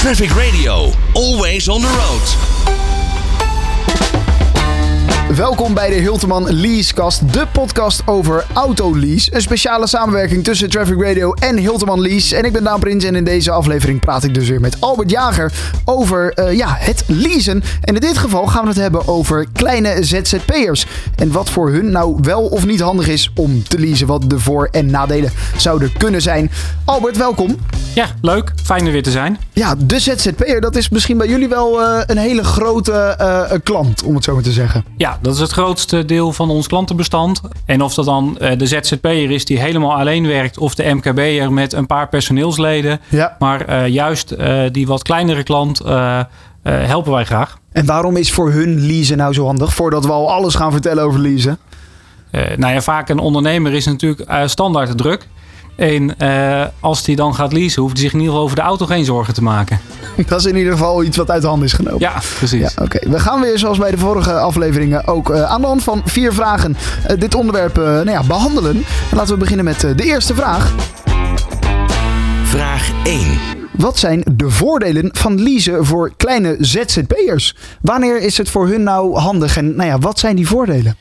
Traffic 0.00 0.34
Radio, 0.34 0.92
always 1.14 1.68
on 1.68 1.82
the 1.82 1.88
road. 1.88 2.69
Welkom 5.36 5.74
bij 5.74 5.88
de 5.88 5.94
Hilteman 5.94 6.52
Leasecast, 6.54 7.32
de 7.32 7.46
podcast 7.52 8.02
over 8.06 8.46
autolease. 8.54 9.34
Een 9.34 9.40
speciale 9.40 9.86
samenwerking 9.86 10.44
tussen 10.44 10.70
Traffic 10.70 11.02
Radio 11.02 11.32
en 11.32 11.56
Hilteman 11.56 12.00
Lease. 12.00 12.36
En 12.36 12.44
ik 12.44 12.52
ben 12.52 12.64
Daan 12.64 12.80
Prins 12.80 13.04
en 13.04 13.14
in 13.14 13.24
deze 13.24 13.50
aflevering 13.50 14.00
praat 14.00 14.24
ik 14.24 14.34
dus 14.34 14.48
weer 14.48 14.60
met 14.60 14.80
Albert 14.80 15.10
Jager 15.10 15.52
over 15.84 16.32
uh, 16.38 16.56
ja, 16.56 16.76
het 16.78 17.04
leasen. 17.06 17.62
En 17.80 17.94
in 17.94 18.00
dit 18.00 18.18
geval 18.18 18.46
gaan 18.46 18.62
we 18.62 18.68
het 18.68 18.78
hebben 18.78 19.08
over 19.08 19.46
kleine 19.52 20.04
ZZP'ers. 20.04 20.86
En 21.16 21.32
wat 21.32 21.50
voor 21.50 21.70
hun 21.70 21.90
nou 21.90 22.18
wel 22.22 22.42
of 22.42 22.66
niet 22.66 22.80
handig 22.80 23.08
is 23.08 23.30
om 23.34 23.62
te 23.62 23.78
leasen. 23.78 24.06
Wat 24.06 24.30
de 24.30 24.38
voor- 24.38 24.68
en 24.70 24.90
nadelen 24.90 25.30
zouden 25.56 25.92
kunnen 25.96 26.22
zijn. 26.22 26.50
Albert, 26.84 27.16
welkom. 27.16 27.56
Ja, 27.94 28.06
leuk. 28.20 28.52
Fijn 28.62 28.86
er 28.86 28.92
weer 28.92 29.02
te 29.02 29.10
zijn. 29.10 29.38
Ja, 29.52 29.74
de 29.78 29.98
ZZP'er, 29.98 30.60
dat 30.60 30.76
is 30.76 30.88
misschien 30.88 31.18
bij 31.18 31.28
jullie 31.28 31.48
wel 31.48 31.80
uh, 31.80 32.00
een 32.06 32.18
hele 32.18 32.44
grote 32.44 33.16
uh, 33.20 33.58
klant, 33.62 34.02
om 34.02 34.14
het 34.14 34.24
zo 34.24 34.34
maar 34.34 34.42
te 34.42 34.52
zeggen. 34.52 34.84
Ja, 34.96 35.18
dat 35.20 35.34
is 35.34 35.40
het 35.40 35.50
grootste 35.50 36.04
deel 36.04 36.32
van 36.32 36.50
ons 36.50 36.66
klantenbestand. 36.66 37.40
En 37.64 37.82
of 37.82 37.94
dat 37.94 38.04
dan 38.04 38.38
uh, 38.40 38.50
de 38.56 38.66
ZZP'er 38.66 39.30
is 39.30 39.44
die 39.44 39.58
helemaal 39.58 39.94
alleen 39.94 40.26
werkt, 40.26 40.58
of 40.58 40.74
de 40.74 40.94
MKB'er 40.94 41.52
met 41.52 41.72
een 41.72 41.86
paar 41.86 42.08
personeelsleden. 42.08 43.00
Ja. 43.08 43.36
Maar 43.38 43.88
juist 43.88 44.34
die 44.72 44.86
wat 44.86 45.02
kleinere 45.02 45.42
klant 45.42 45.82
helpen 46.62 47.12
wij 47.12 47.24
graag. 47.24 47.58
En 47.72 47.86
waarom 47.86 48.16
is 48.16 48.32
voor 48.32 48.52
hun 48.52 48.86
leasen 48.86 49.16
nou 49.16 49.32
zo 49.32 49.46
handig? 49.46 49.74
Voordat 49.74 50.04
we 50.04 50.12
al 50.12 50.30
alles 50.30 50.54
gaan 50.54 50.72
vertellen 50.72 51.04
over 51.04 51.20
leasen. 51.20 51.58
nou 52.56 52.72
ja, 52.72 52.80
vaak 52.80 53.08
een 53.08 53.18
ondernemer 53.18 53.72
is 53.72 53.86
natuurlijk 53.86 54.30
standaard 54.46 54.98
druk. 54.98 55.28
En 55.76 56.14
uh, 56.22 56.64
als 56.80 57.06
hij 57.06 57.14
dan 57.14 57.34
gaat 57.34 57.52
leasen, 57.52 57.82
hoeft 57.82 57.94
hij 57.94 58.02
zich 58.02 58.12
in 58.12 58.18
ieder 58.18 58.32
geval 58.32 58.46
over 58.46 58.56
de 58.56 58.62
auto 58.62 58.86
geen 58.86 59.04
zorgen 59.04 59.34
te 59.34 59.42
maken. 59.42 59.80
Dat 60.26 60.40
is 60.40 60.46
in 60.46 60.56
ieder 60.56 60.72
geval 60.72 61.04
iets 61.04 61.16
wat 61.16 61.30
uit 61.30 61.42
de 61.42 61.48
hand 61.48 61.62
is 61.62 61.72
genomen. 61.72 62.00
Ja, 62.00 62.22
precies. 62.36 62.74
Ja, 62.74 62.82
Oké, 62.82 63.10
we 63.10 63.20
gaan 63.20 63.40
weer 63.40 63.58
zoals 63.58 63.78
bij 63.78 63.90
de 63.90 63.98
vorige 63.98 64.32
afleveringen 64.32 65.06
ook 65.06 65.30
uh, 65.30 65.42
aan 65.42 65.60
de 65.60 65.66
hand 65.66 65.82
van 65.82 66.02
vier 66.04 66.32
vragen 66.32 66.76
uh, 67.10 67.20
dit 67.20 67.34
onderwerp 67.34 67.76
nou 67.76 68.10
ja, 68.10 68.22
behandelen. 68.22 68.74
En 69.10 69.16
laten 69.16 69.32
we 69.32 69.38
beginnen 69.38 69.64
met 69.64 69.80
de 69.80 70.04
eerste 70.04 70.34
vraag. 70.34 70.74
Vraag 72.42 72.90
1. 73.04 73.60
Wat 73.70 73.98
zijn 73.98 74.24
de 74.32 74.50
voordelen 74.50 75.08
van 75.12 75.42
leasen 75.42 75.84
voor 75.86 76.12
kleine 76.16 76.56
ZZP'ers? 76.58 77.56
Wanneer 77.80 78.20
is 78.20 78.38
het 78.38 78.50
voor 78.50 78.68
hun 78.68 78.82
nou 78.82 79.18
handig 79.18 79.56
en 79.56 79.76
nou 79.76 79.88
ja, 79.88 79.98
wat 79.98 80.18
zijn 80.18 80.36
die 80.36 80.46
voordelen? 80.46 80.96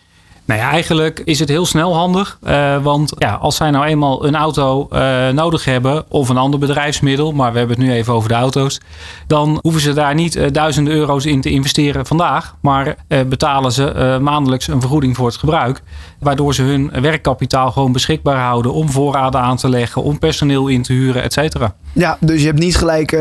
Nou 0.50 0.62
ja, 0.62 0.70
eigenlijk 0.70 1.22
is 1.24 1.40
het 1.40 1.50
heel 1.50 1.66
snel 1.66 1.96
handig. 1.96 2.40
Uh, 2.44 2.84
want 2.84 3.14
ja, 3.18 3.34
als 3.34 3.56
zij 3.56 3.72
nou 3.72 3.86
eenmaal 3.86 4.26
een 4.26 4.36
auto 4.36 4.88
uh, 4.94 5.30
nodig 5.30 5.66
hebben 5.66 6.12
of 6.12 6.30
een 6.30 6.38
ander 6.38 6.60
bedrijfsmiddel, 6.60 7.32
maar 7.32 7.52
we 7.52 7.58
hebben 7.58 7.78
het 7.78 7.86
nu 7.86 7.94
even 7.94 8.14
over 8.14 8.30
de 8.30 8.36
auto's, 8.36 8.80
dan 9.28 9.60
hoeven 9.62 9.82
ze 9.82 9.94
daar 9.94 10.16
niet 10.16 10.36
uh, 10.36 10.48
duizenden 10.52 10.94
euro's 10.94 11.26
in 11.26 11.42
te 11.42 11.50
investeren 11.50 12.06
vandaag, 12.06 12.56
maar 12.62 12.96
betalen 13.28 13.72
ze 13.72 14.18
maandelijks 14.22 14.68
een 14.68 14.82
vergoeding 14.82 15.16
voor 15.16 15.28
het 15.28 15.38
gebruik, 15.38 15.82
waardoor 16.20 16.54
ze 16.54 16.62
hun 16.62 16.92
werkkapitaal 17.02 17.72
gewoon 17.72 17.92
beschikbaar 17.92 18.40
houden 18.40 18.74
om 18.74 18.90
voorraden 18.90 19.42
aan 19.42 19.58
te 19.58 19.70
leggen, 19.70 20.04
om 20.04 20.20
personeel 20.20 20.68
in 20.68 20.82
te 20.82 20.94
huren, 20.94 21.24
et 21.24 21.34
cetera. 21.34 21.76
Ja, 21.94 22.18
dus 22.20 22.40
je 22.40 22.46
hebt 22.46 22.60
niet 22.60 22.78
gelijk 22.78 23.14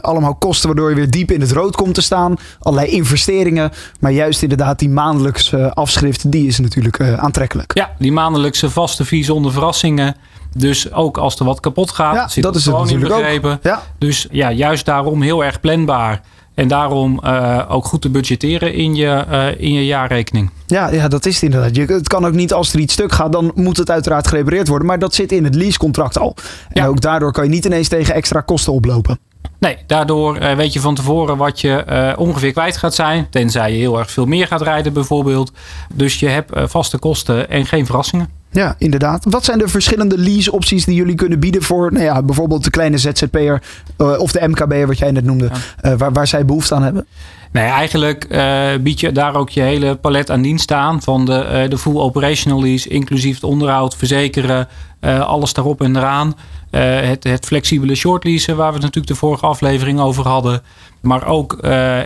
allemaal 0.00 0.34
kosten 0.34 0.66
waardoor 0.68 0.88
je 0.88 0.96
weer 0.96 1.10
diep 1.10 1.30
in 1.30 1.40
het 1.40 1.52
rood 1.52 1.76
komt 1.76 1.94
te 1.94 2.02
staan, 2.02 2.36
allerlei 2.60 2.92
investeringen, 2.92 3.70
maar 4.00 4.12
juist 4.12 4.42
inderdaad 4.42 4.78
die 4.78 4.88
maandelijkse 4.88 5.74
afschrift, 5.74 6.32
die 6.32 6.46
is 6.46 6.58
natuurlijk 6.58 6.98
uh, 6.98 7.14
aantrekkelijk. 7.14 7.74
Ja, 7.74 7.90
die 7.98 8.12
maandelijkse 8.12 8.70
vaste 8.70 9.04
fee 9.04 9.24
zonder 9.24 9.52
verrassingen. 9.52 10.14
Dus 10.56 10.92
ook 10.92 11.18
als 11.18 11.38
er 11.38 11.44
wat 11.44 11.60
kapot 11.60 11.90
gaat, 11.90 12.14
ja, 12.14 12.28
zit 12.28 12.42
dat 12.42 12.54
is 12.54 12.64
gewoon 12.64 12.80
het 12.80 12.90
inbegrepen. 12.90 13.52
Ook. 13.52 13.62
Ja. 13.62 13.82
Dus 13.98 14.26
ja, 14.30 14.52
juist 14.52 14.84
daarom 14.84 15.22
heel 15.22 15.44
erg 15.44 15.60
planbaar. 15.60 16.20
En 16.54 16.68
daarom 16.68 17.20
uh, 17.24 17.62
ook 17.68 17.84
goed 17.84 18.00
te 18.00 18.10
budgetteren 18.10 18.74
in 18.74 18.94
je, 18.94 19.24
uh, 19.30 19.46
in 19.60 19.72
je 19.72 19.86
jaarrekening. 19.86 20.50
Ja, 20.66 20.90
ja, 20.90 21.08
dat 21.08 21.26
is 21.26 21.34
het 21.34 21.42
inderdaad. 21.42 21.76
Je, 21.76 21.84
het 21.84 22.08
kan 22.08 22.24
ook 22.26 22.32
niet 22.32 22.52
als 22.52 22.72
er 22.72 22.80
iets 22.80 22.92
stuk 22.92 23.12
gaat, 23.12 23.32
dan 23.32 23.52
moet 23.54 23.76
het 23.76 23.90
uiteraard 23.90 24.26
gerepareerd 24.28 24.68
worden. 24.68 24.86
Maar 24.86 24.98
dat 24.98 25.14
zit 25.14 25.32
in 25.32 25.44
het 25.44 25.54
leasecontract 25.54 26.18
al. 26.18 26.34
En 26.68 26.82
Ja. 26.82 26.88
ook 26.88 27.00
daardoor 27.00 27.32
kan 27.32 27.44
je 27.44 27.50
niet 27.50 27.64
ineens 27.64 27.88
tegen 27.88 28.14
extra 28.14 28.40
kosten 28.40 28.72
oplopen. 28.72 29.18
Nee, 29.58 29.76
daardoor 29.86 30.38
uh, 30.42 30.54
weet 30.54 30.72
je 30.72 30.80
van 30.80 30.94
tevoren 30.94 31.36
wat 31.36 31.60
je 31.60 32.14
ongeveer 32.18 32.52
kwijt 32.52 32.76
gaat 32.76 32.94
zijn. 32.94 33.26
Tenzij 33.30 33.72
je 33.72 33.78
heel 33.78 33.98
erg 33.98 34.10
veel 34.10 34.26
meer 34.26 34.46
gaat 34.46 34.62
rijden 34.62 34.92
bijvoorbeeld. 34.92 35.52
Dus 35.94 36.20
je 36.20 36.28
hebt 36.28 36.50
vaste 36.70 36.98
kosten 36.98 37.50
en 37.50 37.66
geen 37.66 37.86
verrassingen. 37.86 38.28
Ja, 38.52 38.74
inderdaad. 38.78 39.24
Wat 39.28 39.44
zijn 39.44 39.58
de 39.58 39.68
verschillende 39.68 40.18
lease-opties 40.18 40.84
die 40.84 40.94
jullie 40.94 41.14
kunnen 41.14 41.40
bieden 41.40 41.62
voor 41.62 41.92
nou 41.92 42.04
ja, 42.04 42.22
bijvoorbeeld 42.22 42.64
de 42.64 42.70
kleine 42.70 42.98
ZZP'er 42.98 43.62
uh, 43.98 44.18
of 44.18 44.32
de 44.32 44.48
MKB'er, 44.48 44.86
wat 44.86 44.98
jij 44.98 45.10
net 45.10 45.24
noemde, 45.24 45.50
ja. 45.82 45.90
uh, 45.90 45.98
waar, 45.98 46.12
waar 46.12 46.26
zij 46.26 46.44
behoefte 46.44 46.74
aan 46.74 46.82
hebben? 46.82 47.06
Nee, 47.52 47.64
eigenlijk 47.64 48.26
uh, 48.30 48.68
bied 48.80 49.00
je 49.00 49.12
daar 49.12 49.34
ook 49.34 49.50
je 49.50 49.60
hele 49.60 49.94
palet 49.94 50.30
aan 50.30 50.42
diensten 50.42 50.76
aan. 50.76 51.02
Van 51.02 51.24
de, 51.24 51.66
de 51.68 51.78
full 51.78 51.96
operational 51.96 52.62
lease, 52.62 52.88
inclusief 52.88 53.34
het 53.34 53.44
onderhoud, 53.44 53.96
verzekeren, 53.96 54.68
alles 55.00 55.52
daarop 55.52 55.80
en 55.82 55.96
eraan. 55.96 56.34
het, 56.70 57.24
het 57.24 57.46
flexibele 57.46 57.94
short 57.94 58.24
leasen, 58.24 58.56
waar 58.56 58.68
we 58.68 58.74
het 58.74 58.82
natuurlijk 58.82 59.12
de 59.12 59.18
vorige 59.18 59.46
aflevering 59.46 60.00
over 60.00 60.28
hadden. 60.28 60.62
Maar 61.00 61.26
ook 61.26 61.58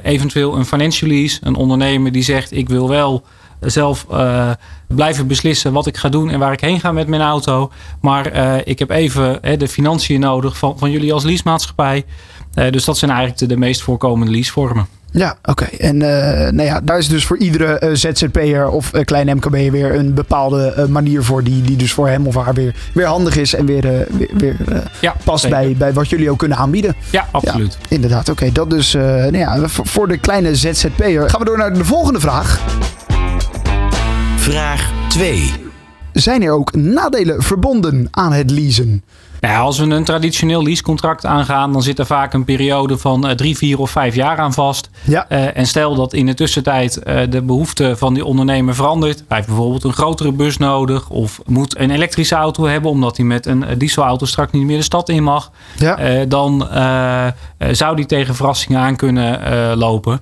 eventueel 0.03 0.56
een 0.56 0.67
financial 0.67 1.11
lease. 1.11 1.39
Een 1.43 1.55
ondernemer 1.55 2.12
die 2.12 2.23
zegt 2.23 2.53
ik 2.53 2.69
wil 2.69 2.89
wel 2.89 3.25
zelf 3.61 4.06
uh, 4.11 4.50
blijven 4.87 5.27
beslissen 5.27 5.72
wat 5.72 5.87
ik 5.87 5.97
ga 5.97 6.09
doen 6.09 6.31
en 6.31 6.39
waar 6.39 6.53
ik 6.53 6.61
heen 6.61 6.81
ga 6.81 6.93
met 6.93 7.06
mijn 7.06 7.22
auto. 7.22 7.72
Maar 8.00 8.37
uh, 8.37 8.56
ik 8.65 8.78
heb 8.78 8.91
even 8.91 9.39
uh, 9.43 9.59
de 9.59 9.69
financiën 9.69 10.21
nodig 10.21 10.59
van, 10.59 10.78
van 10.78 10.91
jullie 10.91 11.12
als 11.12 11.25
leasemaatschappij. 11.25 12.05
dus 12.71 12.84
dat 12.84 12.99
zijn 12.99 13.11
eigenlijk 13.11 13.41
de, 13.41 13.47
de 13.47 13.56
meest 13.56 13.83
voorkomende 13.83 14.33
leasevormen. 14.33 14.87
Ja, 15.11 15.37
oké. 15.43 15.50
Okay. 15.50 15.78
En 15.78 15.97
nou 16.56 16.62
ja, 16.62 16.81
daar 16.81 16.99
is 16.99 17.09
dus 17.09 17.25
voor 17.25 17.39
iedere 17.39 17.91
ZZP'er 17.93 18.69
of 18.69 18.91
kleine 19.05 19.34
MKB 19.34 19.71
weer 19.71 19.94
een 19.94 20.15
bepaalde 20.15 20.87
manier 20.88 21.23
voor 21.23 21.43
die, 21.43 21.62
die 21.62 21.77
dus 21.77 21.93
voor 21.93 22.09
hem 22.09 22.27
of 22.27 22.34
haar 22.34 22.55
weer, 22.55 22.75
weer 22.94 23.06
handig 23.06 23.37
is 23.37 23.55
en 23.55 23.67
weer, 23.67 24.06
weer, 24.11 24.31
weer 24.37 24.56
ja, 25.00 25.15
past 25.25 25.49
bij, 25.49 25.75
bij 25.78 25.93
wat 25.93 26.09
jullie 26.09 26.31
ook 26.31 26.38
kunnen 26.38 26.59
aanbieden. 26.59 26.94
Ja, 27.11 27.28
absoluut. 27.31 27.78
Ja, 27.81 27.87
inderdaad, 27.88 28.28
oké. 28.28 28.31
Okay. 28.31 28.53
Dat 28.53 28.71
dus 28.71 28.93
nou 28.93 29.38
ja, 29.38 29.69
voor 29.69 30.09
de 30.09 30.19
kleine 30.19 30.56
ZZP'er. 30.56 31.31
Gaan 31.31 31.41
we 31.41 31.47
door 31.47 31.59
naar 31.59 31.75
de 31.75 31.84
volgende 31.84 32.21
vraag. 32.21 32.61
Vraag 34.47 34.93
2. 35.09 35.53
Zijn 36.12 36.43
er 36.43 36.53
ook 36.53 36.75
nadelen 36.75 37.43
verbonden 37.43 38.09
aan 38.11 38.33
het 38.33 38.51
leasen? 38.51 39.05
Nou, 39.41 39.65
als 39.65 39.79
we 39.79 39.84
een 39.84 40.05
traditioneel 40.05 40.62
leasecontract 40.62 41.27
aangaan, 41.27 41.73
dan 41.73 41.83
zit 41.83 41.99
er 41.99 42.07
vaak 42.07 42.33
een 42.33 42.45
periode 42.45 42.99
van 42.99 43.27
uh, 43.27 43.33
drie, 43.33 43.56
vier 43.56 43.79
of 43.79 43.91
vijf 43.91 44.15
jaar 44.15 44.39
aan 44.39 44.53
vast. 44.53 44.91
Ja. 45.05 45.27
Uh, 45.29 45.56
en 45.56 45.67
stel 45.67 45.95
dat 45.95 46.12
in 46.12 46.27
de 46.27 46.35
tussentijd 46.35 47.01
uh, 47.06 47.21
de 47.31 47.43
behoefte 47.43 47.97
van 47.97 48.15
die 48.15 48.25
ondernemer 48.25 48.75
verandert. 48.75 49.25
Hij 49.29 49.37
heeft 49.37 49.49
bijvoorbeeld 49.49 49.85
een 49.85 49.93
grotere 49.93 50.33
bus 50.33 50.56
nodig 50.56 51.11
of 51.11 51.41
moet 51.47 51.79
een 51.79 51.91
elektrische 51.91 52.35
auto 52.35 52.65
hebben 52.65 52.91
omdat 52.91 53.17
hij 53.17 53.27
met 53.27 53.47
een 53.47 53.65
dieselauto 53.79 54.27
straks 54.27 54.53
niet 54.53 54.65
meer 54.65 54.77
de 54.77 54.83
stad 54.83 55.09
in 55.09 55.23
mag. 55.23 55.51
Ja. 55.77 56.25
dan 56.25 56.69
zou 57.71 57.97
die 57.97 58.06
tegen 58.06 58.35
verrassingen 58.35 58.81
aan 58.81 58.97
kunnen 58.97 59.79
lopen. 59.79 60.21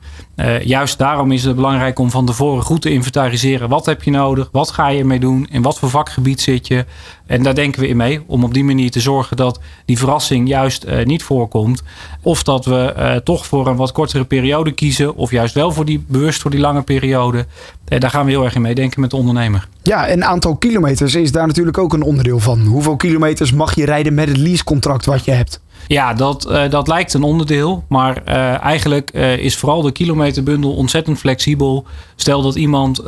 Juist 0.62 0.98
daarom 0.98 1.32
is 1.32 1.44
het 1.44 1.56
belangrijk 1.56 1.98
om 1.98 2.10
van 2.10 2.26
tevoren 2.26 2.62
goed 2.62 2.82
te 2.82 2.90
inventariseren. 2.90 3.68
Wat 3.68 3.86
heb 3.86 4.02
je 4.02 4.10
nodig? 4.10 4.48
Wat 4.52 4.70
ga 4.70 4.88
je 4.88 4.98
ermee 4.98 5.20
doen? 5.20 5.48
In 5.50 5.62
wat 5.62 5.78
voor 5.78 5.90
vakgebied 5.90 6.40
zit 6.40 6.66
je? 6.66 6.84
En 7.26 7.42
daar 7.42 7.54
denken 7.54 7.80
we 7.80 7.88
in 7.88 7.96
mee 7.96 8.22
om 8.26 8.44
op 8.44 8.54
die 8.54 8.64
manier 8.64 8.90
te 8.90 9.00
zorgen 9.00 9.36
dat 9.36 9.60
die 9.84 9.98
verrassing 9.98 10.48
juist 10.48 10.84
uh, 10.84 11.04
niet 11.04 11.22
voorkomt. 11.22 11.82
Of 12.22 12.42
dat 12.42 12.64
we 12.64 12.94
uh, 12.98 13.16
toch 13.16 13.46
voor 13.46 13.66
een 13.66 13.76
wat 13.76 13.92
kortere 13.92 14.24
periode 14.24 14.72
kiezen. 14.72 15.16
Of 15.16 15.30
juist 15.30 15.54
wel 15.54 15.72
voor 15.72 15.84
die, 15.84 16.04
bewust 16.08 16.40
voor 16.40 16.50
die 16.50 16.60
lange 16.60 16.82
periode. 16.82 17.46
Daar 17.84 18.10
gaan 18.10 18.24
we 18.24 18.30
heel 18.30 18.44
erg 18.44 18.54
in 18.54 18.62
meedenken 18.62 19.00
met 19.00 19.10
de 19.10 19.16
ondernemer. 19.16 19.68
Ja, 19.82 20.06
en 20.06 20.24
aantal 20.24 20.56
kilometers 20.56 21.14
is 21.14 21.32
daar 21.32 21.46
natuurlijk 21.46 21.78
ook 21.78 21.92
een 21.92 22.02
onderdeel 22.02 22.38
van. 22.38 22.60
Hoeveel 22.60 22.96
kilometers 22.96 23.52
mag 23.52 23.74
je 23.74 23.84
rijden 23.84 24.14
met 24.14 24.28
het 24.28 24.36
leasecontract 24.36 25.06
wat 25.06 25.24
je 25.24 25.30
hebt? 25.30 25.60
Ja, 25.86 26.14
dat, 26.14 26.46
uh, 26.50 26.70
dat 26.70 26.88
lijkt 26.88 27.14
een 27.14 27.22
onderdeel. 27.22 27.84
Maar 27.88 28.22
uh, 28.28 28.62
eigenlijk 28.62 29.10
uh, 29.14 29.36
is 29.36 29.56
vooral 29.56 29.82
de 29.82 29.92
kilometerbundel 29.92 30.74
ontzettend 30.74 31.18
flexibel. 31.18 31.86
Stel 32.16 32.42
dat 32.42 32.54
iemand 32.54 33.02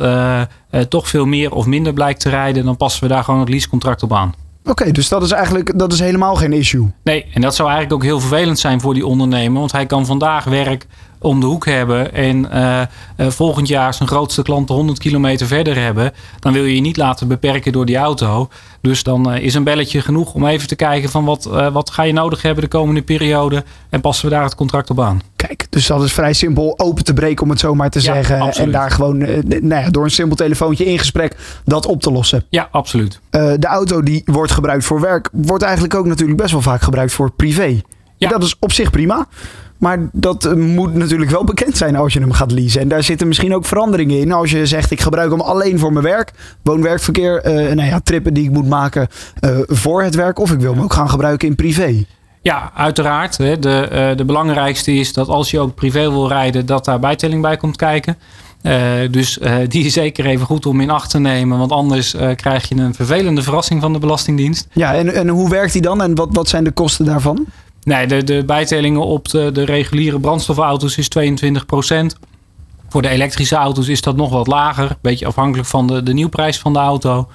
toch 0.89 1.07
veel 1.07 1.25
meer 1.25 1.51
of 1.51 1.65
minder 1.65 1.93
blijkt 1.93 2.19
te 2.19 2.29
rijden, 2.29 2.65
dan 2.65 2.77
passen 2.77 3.03
we 3.03 3.09
daar 3.09 3.23
gewoon 3.23 3.39
het 3.39 3.49
leasecontract 3.49 4.03
op 4.03 4.13
aan. 4.13 4.33
Oké, 4.61 4.81
okay, 4.81 4.91
dus 4.91 5.09
dat 5.09 5.23
is 5.23 5.31
eigenlijk 5.31 5.79
dat 5.79 5.93
is 5.93 5.99
helemaal 5.99 6.35
geen 6.35 6.53
issue. 6.53 6.91
Nee, 7.03 7.25
en 7.33 7.41
dat 7.41 7.55
zou 7.55 7.69
eigenlijk 7.69 7.97
ook 7.97 8.09
heel 8.09 8.19
vervelend 8.19 8.59
zijn 8.59 8.81
voor 8.81 8.93
die 8.93 9.05
ondernemer. 9.05 9.59
Want 9.59 9.71
hij 9.71 9.85
kan 9.85 10.05
vandaag 10.05 10.43
werk 10.43 10.87
om 11.19 11.39
de 11.39 11.45
hoek 11.45 11.65
hebben 11.65 12.13
en 12.13 12.45
uh, 12.53 12.81
uh, 13.17 13.27
volgend 13.27 13.67
jaar 13.67 13.93
zijn 13.93 14.09
grootste 14.09 14.41
klanten 14.41 14.75
100 14.75 14.99
kilometer 14.99 15.47
verder 15.47 15.75
hebben, 15.81 16.11
dan 16.39 16.53
wil 16.53 16.63
je 16.63 16.75
je 16.75 16.81
niet 16.81 16.97
laten 16.97 17.27
beperken 17.27 17.71
door 17.71 17.85
die 17.85 17.97
auto. 17.97 18.49
Dus 18.81 19.03
dan 19.03 19.33
uh, 19.33 19.43
is 19.43 19.53
een 19.53 19.63
belletje 19.63 20.01
genoeg 20.01 20.33
om 20.33 20.45
even 20.45 20.67
te 20.67 20.75
kijken 20.75 21.09
van 21.09 21.25
wat, 21.25 21.49
wat 21.71 21.89
ga 21.89 22.03
je 22.03 22.13
nodig 22.13 22.41
hebben 22.41 22.63
de 22.63 22.69
komende 22.69 23.01
periode 23.01 23.63
en 23.89 24.01
passen 24.01 24.25
we 24.29 24.31
daar 24.31 24.43
het 24.43 24.55
contract 24.55 24.89
op 24.89 24.99
aan. 24.99 25.21
Kijk, 25.35 25.67
dus 25.69 25.87
dat 25.87 26.03
is 26.03 26.13
vrij 26.13 26.33
simpel 26.33 26.79
open 26.79 27.03
te 27.03 27.13
breken 27.13 27.43
om 27.43 27.49
het 27.49 27.59
zo 27.59 27.75
maar 27.75 27.89
te 27.89 27.99
Ja, 27.99 28.13
zeggen. 28.13 28.39
absoluut. 28.39 28.65
En 28.65 28.71
daar 28.71 28.91
gewoon 28.91 29.17
nou 29.17 29.83
ja, 29.83 29.89
door 29.89 30.03
een 30.03 30.11
simpel 30.11 30.35
telefoontje 30.35 30.85
in 30.85 30.99
gesprek 30.99 31.35
dat 31.65 31.85
op 31.85 32.01
te 32.01 32.11
lossen. 32.11 32.45
Ja, 32.49 32.67
absoluut. 32.71 33.19
De 33.29 33.67
auto 33.67 34.03
die 34.03 34.21
wordt 34.25 34.51
gebruikt 34.51 34.85
voor 34.85 35.01
werk, 35.01 35.29
wordt 35.31 35.63
eigenlijk 35.63 35.95
ook 35.95 36.05
natuurlijk 36.05 36.37
best 36.37 36.51
wel 36.51 36.61
vaak 36.61 36.81
gebruikt 36.81 37.13
voor 37.13 37.31
privé. 37.31 37.81
Ja. 38.17 38.27
En 38.27 38.33
dat 38.33 38.43
is 38.43 38.55
op 38.59 38.71
zich 38.71 38.91
prima. 38.91 39.27
Maar 39.77 40.09
dat 40.11 40.45
eh, 40.45 40.53
moet 40.53 40.93
natuurlijk 40.93 41.31
wel 41.31 41.43
bekend 41.43 41.77
zijn 41.77 41.95
als 41.95 42.13
je 42.13 42.19
hem 42.19 42.31
gaat 42.31 42.51
leasen. 42.51 42.81
En 42.81 42.87
daar 42.87 43.03
zitten 43.03 43.27
misschien 43.27 43.55
ook 43.55 43.65
veranderingen 43.65 44.19
in. 44.19 44.31
Als 44.31 44.51
je 44.51 44.65
zegt, 44.65 44.91
ik 44.91 45.01
gebruik 45.01 45.31
hem 45.31 45.41
alleen 45.41 45.79
voor 45.79 45.93
mijn 45.93 46.05
werk. 46.05 46.31
Woon-werkverkeer, 46.63 47.41
eh, 47.41 47.53
nou 47.53 47.87
ja, 47.87 47.99
trippen 47.99 48.33
die 48.33 48.43
ik 48.43 48.51
moet 48.51 48.67
maken 48.67 49.07
eh, 49.39 49.57
voor 49.65 50.03
het 50.03 50.15
werk. 50.15 50.39
Of 50.39 50.51
ik 50.51 50.59
wil 50.59 50.73
hem 50.73 50.83
ook 50.83 50.93
gaan 50.93 51.09
gebruiken 51.09 51.47
in 51.47 51.55
privé. 51.55 52.05
Ja, 52.41 52.71
uiteraard. 52.75 53.37
hè. 53.37 53.59
De, 53.59 54.13
de 54.17 54.25
belangrijkste 54.25 54.93
is 54.93 55.13
dat 55.13 55.27
als 55.27 55.51
je 55.51 55.59
ook 55.59 55.75
privé 55.75 55.99
wil 55.99 56.27
rijden, 56.27 56.65
dat 56.65 56.85
daar 56.85 56.99
bijtelling 56.99 57.41
bij 57.41 57.57
komt 57.57 57.75
kijken. 57.75 58.17
Dus 59.11 59.39
die 59.67 59.85
is 59.85 59.93
zeker 59.93 60.25
even 60.25 60.45
goed 60.45 60.65
om 60.65 60.81
in 60.81 60.89
acht 60.89 61.09
te 61.09 61.19
nemen. 61.19 61.57
Want 61.57 61.71
anders 61.71 62.15
krijg 62.35 62.69
je 62.69 62.75
een 62.75 62.93
vervelende 62.93 63.41
verrassing 63.41 63.81
van 63.81 63.93
de 63.93 63.99
Belastingdienst. 63.99 64.67
Ja, 64.73 64.93
en, 64.93 65.13
en 65.13 65.27
hoe 65.27 65.49
werkt 65.49 65.73
die 65.73 65.81
dan? 65.81 66.01
En 66.01 66.15
wat, 66.15 66.29
wat 66.31 66.49
zijn 66.49 66.63
de 66.63 66.71
kosten 66.71 67.05
daarvan? 67.05 67.45
Nee, 67.87 68.07
de, 68.07 68.23
de 68.23 68.43
bijtellingen 68.45 69.05
op 69.05 69.29
de, 69.29 69.51
de 69.51 69.65
reguliere 69.65 70.19
brandstofauto's 70.19 70.97
is 70.97 71.09
22% 71.17 72.19
Voor 72.89 73.01
de 73.01 73.07
elektrische 73.07 73.55
auto's 73.55 73.87
is 73.87 74.01
dat 74.01 74.15
nog 74.15 74.29
wat 74.29 74.47
lager. 74.47 74.97
Beetje 75.01 75.25
afhankelijk 75.25 75.67
van 75.67 75.87
de, 75.87 76.03
de 76.03 76.13
nieuwprijs 76.13 76.59
van 76.59 76.73
de 76.73 76.79
auto. 76.79 77.27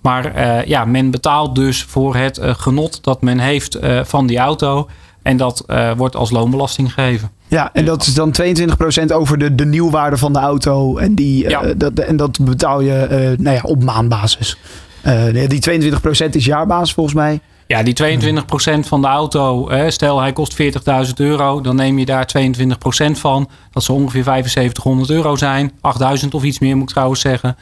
Maar 0.00 0.34
eh, 0.34 0.64
ja, 0.64 0.84
men 0.84 1.10
betaalt 1.10 1.54
dus 1.54 1.82
voor 1.82 2.16
het 2.16 2.38
eh, 2.38 2.54
genot 2.54 3.04
dat 3.04 3.22
men 3.22 3.38
heeft 3.38 3.74
eh, 3.74 4.00
van 4.04 4.26
die 4.26 4.38
auto. 4.38 4.88
En 5.22 5.36
dat 5.36 5.64
wordt 5.96 6.16
als 6.16 6.30
loonbelasting 6.30 6.92
gegeven. 6.92 7.30
Ja, 7.48 7.70
en 7.72 7.84
dat 7.84 8.06
is 8.06 8.14
dan 8.14 8.34
22% 9.10 9.12
over 9.12 9.38
de, 9.38 9.54
de 9.54 9.66
nieuwwaarde 9.66 10.16
van 10.16 10.32
de 10.32 10.38
auto. 10.38 10.96
En, 10.96 11.14
die, 11.14 11.48
Ja. 11.48 11.74
dat, 11.76 11.98
en 11.98 12.16
dat 12.16 12.38
betaal 12.40 12.80
je 12.80 13.34
nou 13.38 13.56
ja, 13.56 13.62
op 13.62 13.84
maandbasis. 13.84 14.58
Die 15.48 15.92
22% 16.26 16.30
is 16.30 16.44
jaarbasis 16.44 16.92
volgens 16.94 17.14
mij. 17.14 17.40
Ja, 17.66 17.82
die 17.82 17.94
22% 17.94 18.78
van 18.80 19.00
de 19.00 19.06
auto, 19.06 19.70
stel 19.88 20.20
hij 20.20 20.32
kost 20.32 20.62
40.000 20.62 21.12
euro, 21.14 21.60
dan 21.60 21.76
neem 21.76 21.98
je 21.98 22.04
daar 22.04 22.28
22% 22.38 23.10
van. 23.10 23.48
Dat 23.70 23.84
zou 23.84 23.98
ongeveer 23.98 24.24
7500 24.24 25.10
euro 25.10 25.36
zijn. 25.36 25.72
8000 25.80 26.34
of 26.34 26.42
iets 26.42 26.58
meer 26.58 26.76
moet 26.76 26.88
ik 26.88 26.94
trouwens 26.94 27.20
zeggen. 27.20 27.56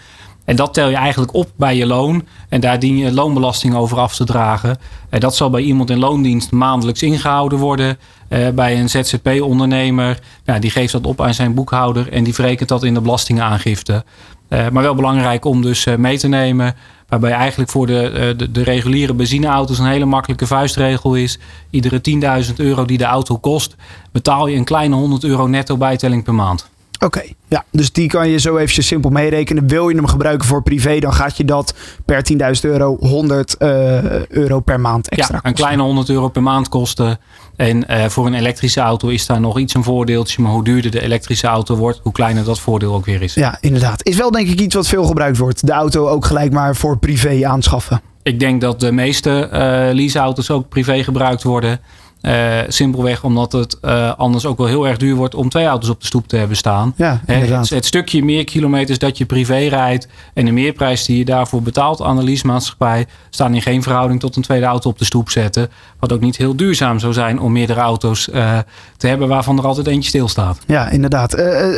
En 0.45 0.57
dat 0.57 0.75
tel 0.75 0.89
je 0.89 0.97
eigenlijk 0.97 1.35
op 1.35 1.51
bij 1.57 1.77
je 1.77 1.87
loon. 1.87 2.27
En 2.49 2.61
daar 2.61 2.79
dien 2.79 2.97
je 2.97 3.13
loonbelasting 3.13 3.75
over 3.75 3.99
af 3.99 4.15
te 4.15 4.25
dragen. 4.25 4.79
En 5.09 5.21
dat 5.21 5.37
zal 5.37 5.51
bij 5.51 5.63
iemand 5.63 5.91
in 5.91 5.99
loondienst 5.99 6.51
maandelijks 6.51 7.03
ingehouden 7.03 7.59
worden. 7.59 7.99
Eh, 8.29 8.49
bij 8.49 8.81
een 8.81 8.89
ZZP-ondernemer, 8.89 10.19
nou, 10.45 10.61
die 10.61 10.71
geeft 10.71 10.93
dat 10.93 11.07
op 11.07 11.21
aan 11.21 11.35
zijn 11.35 11.55
boekhouder 11.55 12.13
en 12.13 12.25
die 12.25 12.35
verrekent 12.35 12.69
dat 12.69 12.83
in 12.83 12.95
de 12.95 13.01
belastingaangifte. 13.01 14.05
Eh, 14.53 14.69
maar 14.69 14.83
wel 14.83 14.95
belangrijk 14.95 15.45
om 15.45 15.63
dus 15.63 15.87
eh, 15.87 15.97
mee 15.97 16.19
te 16.19 16.29
nemen. 16.29 16.75
Waarbij 17.09 17.31
eigenlijk 17.31 17.71
voor 17.71 17.87
de, 17.87 18.09
eh, 18.09 18.39
de, 18.39 18.51
de 18.51 18.63
reguliere 18.63 19.15
benzineauto's 19.15 19.79
een 19.79 19.87
hele 19.87 20.05
makkelijke 20.05 20.47
vuistregel 20.47 21.15
is. 21.15 21.39
Iedere 21.71 22.01
10.000 22.47 22.55
euro 22.57 22.85
die 22.85 22.99
de 22.99 23.05
auto 23.05 23.39
kost, 23.39 23.77
betaal 24.11 24.47
je 24.47 24.57
een 24.57 24.65
kleine 24.65 24.95
100 24.95 25.25
euro 25.25 25.47
netto 25.47 25.77
bijtelling 25.77 26.25
per 26.25 26.35
maand. 26.35 26.71
Oké, 27.05 27.23
ja, 27.49 27.65
dus 27.71 27.93
die 27.93 28.09
kan 28.09 28.29
je 28.29 28.39
zo 28.39 28.57
eventjes 28.57 28.87
simpel 28.87 29.11
meerekenen. 29.11 29.69
Wil 29.69 29.89
je 29.89 29.95
hem 29.95 30.07
gebruiken 30.07 30.49
voor 30.49 30.63
privé, 30.63 30.99
dan 30.99 31.13
gaat 31.13 31.37
je 31.37 31.45
dat 31.45 31.75
per 32.05 32.25
10.000 32.33 32.39
euro 32.61 32.97
100 33.01 33.57
eh, 33.57 34.27
euro 34.27 34.61
per 34.61 34.81
maand 34.81 35.09
extra 35.09 35.41
ja, 35.43 35.49
een 35.49 35.55
kleine 35.55 35.83
100 35.83 36.09
euro 36.09 36.29
per 36.29 36.43
maand 36.43 36.69
kosten. 36.69 37.19
En 37.57 37.89
eh, 37.89 38.09
voor 38.09 38.27
een 38.27 38.35
elektrische 38.35 38.81
auto 38.81 39.09
is 39.09 39.27
daar 39.27 39.41
nog 39.41 39.59
iets 39.59 39.75
een 39.75 39.85
voordeeltje. 39.85 40.43
Maar 40.43 40.53
hoe 40.53 40.65
duurder 40.65 40.91
de 40.91 41.03
elektrische 41.03 41.47
auto 41.47 41.77
wordt, 41.77 42.01
hoe 42.03 42.13
kleiner 42.13 42.45
dat 42.45 42.61
voordeel 42.61 42.95
ook 42.95 43.05
weer 43.05 43.23
is. 43.23 43.35
Ja, 43.35 43.59
inderdaad. 43.61 44.07
Is 44.07 44.17
wel 44.17 44.31
denk 44.31 44.49
ik 44.49 44.61
iets 44.61 44.75
wat 44.75 44.89
veel 44.89 45.05
gebruikt 45.05 45.39
wordt. 45.39 45.67
De 45.67 45.73
auto 45.73 46.09
ook 46.09 46.25
gelijk 46.25 46.53
maar 46.53 46.77
voor 46.77 46.99
privé 46.99 47.47
aanschaffen. 47.47 48.01
Ik 48.23 48.41
denk 48.41 48.61
dat 48.61 48.81
de 48.81 48.93
meeste 48.93 49.49
eh 49.49 49.95
leaseauto's 49.95 50.51
ook 50.51 50.69
privé 50.69 51.05
gebruikt 51.05 51.43
worden. 51.43 51.81
Eh, 52.23 52.59
simpelweg 52.69 53.25
omdat 53.25 53.53
het 53.53 53.81
eh, 53.81 54.13
anders 54.17 54.47
ook 54.47 54.59
wel 54.59 54.67
heel 54.67 54.89
erg 54.89 54.97
duur 54.97 55.15
wordt 55.15 55.35
om 55.35 55.49
twee 55.49 55.67
auto's 55.67 55.89
op 55.89 56.01
de 56.01 56.07
stoep 56.07 56.29
te 56.29 56.37
hebben 56.37 56.57
staan. 56.57 56.95
Ja, 56.97 57.21
het, 57.27 57.71
het 57.71 57.87
stukje 57.87 58.25
meer 58.25 58.45
kilometers 58.45 58.99
dat 58.99 59.19
je 59.19 59.27
privé 59.27 59.57
rijdt 59.57 60.09
en 60.35 60.45
de 60.45 60.51
meerprijs 60.51 61.05
die 61.05 61.19
je 61.19 61.25
daarvoor 61.25 61.63
betaalt 61.63 62.03
aan 62.03 62.17
de 62.17 62.23
leasemaatschappij 62.23 63.07
staan 63.31 63.55
in 63.55 63.63
geen 63.63 63.83
verhouding 63.83 64.21
tot 64.21 64.37
een 64.37 64.43
tweede 64.43 64.67
auto 64.67 64.91
op 64.91 64.99
de 64.99 65.05
stoep 65.05 65.31
zetten. 65.31 65.69
Wat 65.99 66.13
ook 66.13 66.21
niet 66.21 66.37
heel 66.37 66.57
duurzaam 66.57 66.99
zou 66.99 67.13
zijn 67.13 67.41
om 67.41 67.53
meerdere 67.53 67.81
auto's 67.81 68.31
eh, 68.31 68.59
te 68.97 69.07
hebben 69.07 69.29
waarvan 69.29 69.59
er 69.59 69.67
altijd 69.67 69.87
eentje 69.87 70.09
stilstaat. 70.09 70.59
Ja, 70.67 70.91
inderdaad. 70.91 71.31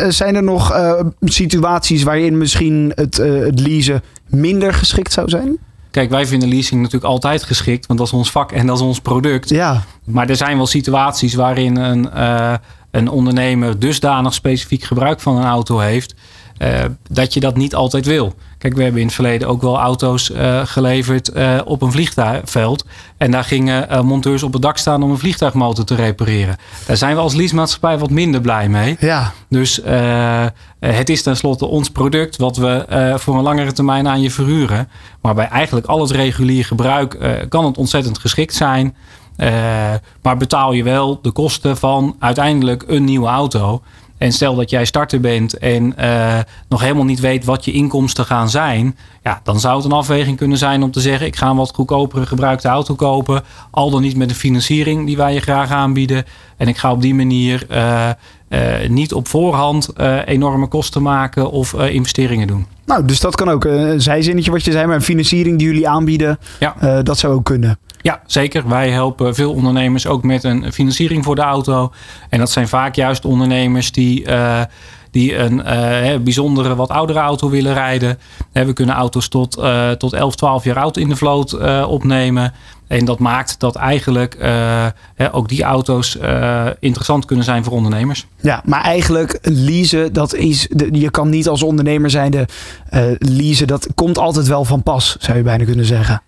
Zijn 0.09 0.35
er 0.35 0.43
nog 0.43 0.75
situaties 1.21 2.03
waarin 2.03 2.39
misschien 2.39 2.93
het, 2.95 3.17
het 3.17 3.61
leasen 3.61 4.03
minder 4.29 4.75
geschikt 4.75 5.13
zou 5.13 5.29
zijn? 5.29 5.59
Kijk, 5.95 6.11
wij 6.11 6.27
vinden 6.27 6.49
leasing 6.49 6.81
natuurlijk 6.81 7.13
altijd 7.13 7.43
geschikt, 7.43 7.87
want 7.87 7.99
dat 7.99 8.09
is 8.09 8.15
ons 8.15 8.31
vak 8.31 8.53
en 8.53 8.67
dat 8.67 8.77
is 8.77 8.83
ons 8.83 9.01
product. 9.01 9.49
Ja, 9.49 9.85
Maar 10.05 10.29
er 10.29 10.37
zijn 10.37 10.57
wel 10.57 10.67
situaties 10.67 11.35
waarin 11.35 11.77
een, 11.77 12.11
eh, 12.11 12.55
een 12.91 13.09
ondernemer 13.09 13.79
dusdanig 13.79 14.35
specifiek 14.35 14.83
gebruik 14.83 15.21
van 15.21 15.37
een 15.37 15.45
auto 15.45 15.79
heeft. 15.79 16.15
Eh, 16.59 16.85
dat 17.11 17.35
je 17.35 17.41
dat 17.41 17.57
niet 17.57 17.75
altijd 17.75 18.07
wil. 18.07 18.35
Kijk, 18.59 18.75
we 18.77 18.83
hebben 18.83 19.01
in 19.01 19.07
het 19.07 19.15
verleden 19.15 19.49
ook 19.49 19.63
wel 19.63 19.79
auto's 19.79 20.31
eh, 20.31 20.61
geleverd 20.65 21.29
eh, 21.29 21.61
op 21.65 21.83
een 21.83 21.93
vliegtuigveld. 21.93 22.85
En 23.17 23.31
daar 23.31 23.45
gingen 23.45 24.07
monteurs 24.07 24.43
op 24.43 24.53
het 24.53 24.63
dak 24.63 24.77
staan 24.77 25.03
om 25.03 25.11
een 25.11 25.19
vliegtuigmotor 25.19 25.85
te 25.85 25.95
repareren. 25.95 26.57
Daar 26.87 26.97
zijn 26.97 27.15
we 27.15 27.21
als 27.21 27.35
leasemaatschappij 27.35 27.99
wat 27.99 28.11
minder 28.11 28.41
blij 28.41 28.69
mee. 28.69 28.97
ja. 29.01 29.33
Dus 29.49 29.81
het 30.79 31.09
is 31.09 31.23
tenslotte 31.23 31.67
ons 31.67 31.91
product 31.91 32.37
wat 32.37 32.57
we 32.57 33.15
voor 33.19 33.37
een 33.37 33.43
langere 33.43 33.73
termijn 33.73 34.09
aan 34.09 34.21
je 34.21 34.31
verhuren. 34.31 34.89
Maar 35.21 35.35
bij 35.35 35.49
eigenlijk 35.49 35.87
al 35.87 36.01
het 36.01 36.11
regulier 36.11 36.65
gebruik 36.65 37.47
kan 37.49 37.65
het 37.65 37.79
ontzettend 37.79 38.19
geschikt 38.19 38.55
zijn. 38.55 38.97
Maar 40.23 40.37
betaal 40.39 40.73
je 40.73 40.83
wel 40.83 41.19
de 41.23 41.31
kosten 41.31 41.77
van 41.77 42.17
uiteindelijk 42.19 42.85
een 42.87 43.05
nieuwe 43.05 43.29
auto. 43.29 43.83
En 44.19 44.33
stel 44.33 44.55
dat 44.55 44.71
jij 44.71 44.85
starter 44.85 45.21
bent 45.21 45.59
en 45.59 45.97
eh, 45.97 46.39
nog 46.69 46.81
helemaal 46.81 47.05
niet 47.05 47.21
weet 47.21 47.45
wat 47.45 47.65
je 47.65 47.73
inkomsten 47.73 48.25
gaan 48.25 48.51
zijn. 48.51 48.97
Ja, 49.23 49.41
dan 49.43 49.61
zou 49.61 49.77
het 49.77 49.85
een 49.85 49.93
afweging 49.93 50.37
kunnen 50.37 50.59
zijn 50.59 50.83
om 50.83 50.91
te 50.91 51.01
zeggen: 51.01 51.27
ik 51.27 51.37
ga 51.37 51.49
een 51.51 51.57
wat 51.57 51.75
goedkopere 51.75 52.27
gebruikte 52.27 52.69
auto 52.69 52.95
kopen. 52.95 53.43
Al 53.71 53.91
dan 53.91 54.03
niet 54.03 54.17
met 54.17 54.31
een 54.31 54.37
financiering 54.37 55.07
die 55.07 55.17
wij 55.17 55.35
je 55.35 55.41
graag 55.41 55.71
aanbieden. 55.71 56.25
En 56.57 56.69
ik 56.69 56.77
ga 56.77 56.93
op 56.93 57.01
die 57.03 57.15
manier 57.15 57.67
eh, 57.69 58.09
eh, 58.49 58.89
niet 58.91 59.13
op 59.13 59.29
voorhand 59.29 59.89
enorme 60.25 60.67
kosten 60.67 61.03
maken 61.03 61.51
of 61.51 61.75
investeringen 61.75 62.47
doen. 62.47 62.67
Nou, 62.87 63.05
dus 63.05 63.21
dat 63.21 63.35
kan 63.35 63.49
ook. 63.49 63.65
Een 63.65 64.01
zijzinnetje 64.01 64.51
wat 64.51 64.65
je 64.65 64.73
zei, 64.73 64.87
maar 64.87 64.97
een 64.97 65.03
financiering 65.03 65.59
die 65.59 65.67
jullie 65.67 65.89
aanbieden, 65.89 66.39
Ja. 66.61 67.03
dat 67.03 67.19
zou 67.19 67.35
ook 67.35 67.45
kunnen. 67.45 67.79
Ja, 68.05 68.21
zeker. 68.27 68.69
Wij 68.69 68.91
helpen 68.91 69.35
veel 69.35 69.53
ondernemers 69.53 70.07
ook 70.07 70.23
met 70.23 70.45
een 70.45 70.73
financiering 70.73 71.25
voor 71.25 71.35
de 71.35 71.43
auto. 71.43 71.93
En 72.29 72.39
dat 72.39 72.51
zijn 72.51 72.69
vaak 72.69 72.95
juist 72.95 73.25
ondernemers 73.25 73.93
die, 73.93 74.25
eh, 74.25 74.61
die 75.11 75.37
een 75.37 75.63
eh, 75.63 76.19
bijzondere, 76.21 76.75
wat 76.75 76.89
oudere 76.89 77.19
auto 77.19 77.51
willen 77.51 77.75
rijden. 77.75 78.19
We 78.53 78.73
kunnen 78.73 78.95
auto's 78.95 79.29
tot, 79.29 79.57
eh, 79.57 79.91
tot 79.91 80.13
11, 80.13 80.35
12 80.35 80.65
jaar 80.65 80.79
oud 80.79 80.97
in 80.97 81.09
de 81.09 81.17
vloot 81.17 81.59
opnemen. 81.87 82.53
En 82.87 83.05
dat 83.05 83.19
maakt 83.19 83.61
dat 83.61 83.77
eigenlijk 83.77 84.37
ook 85.33 85.49
die 85.49 85.63
auto's 85.63 86.19
interessant 86.79 87.25
kunnen 87.25 87.45
zijn 87.45 87.65
voor 87.65 87.73
ondernemers. 87.73 88.27
Ja, 88.41 88.63
maar 88.65 88.83
eigenlijk 88.83 89.39
leasen, 89.43 90.13
dat 90.13 90.35
is, 90.35 90.69
je 90.93 91.11
kan 91.11 91.29
niet 91.29 91.49
als 91.49 91.63
ondernemer 91.63 92.11
zijnde 92.11 92.49
eh 92.89 93.03
leasen. 93.19 93.67
Dat 93.67 93.89
komt 93.95 94.19
altijd 94.19 94.47
wel 94.47 94.65
van 94.65 94.83
pas, 94.83 95.17
zou 95.21 95.37
je 95.37 95.45
bijna 95.45 95.65
kunnen 95.65 95.87
zeggen. 95.87 96.23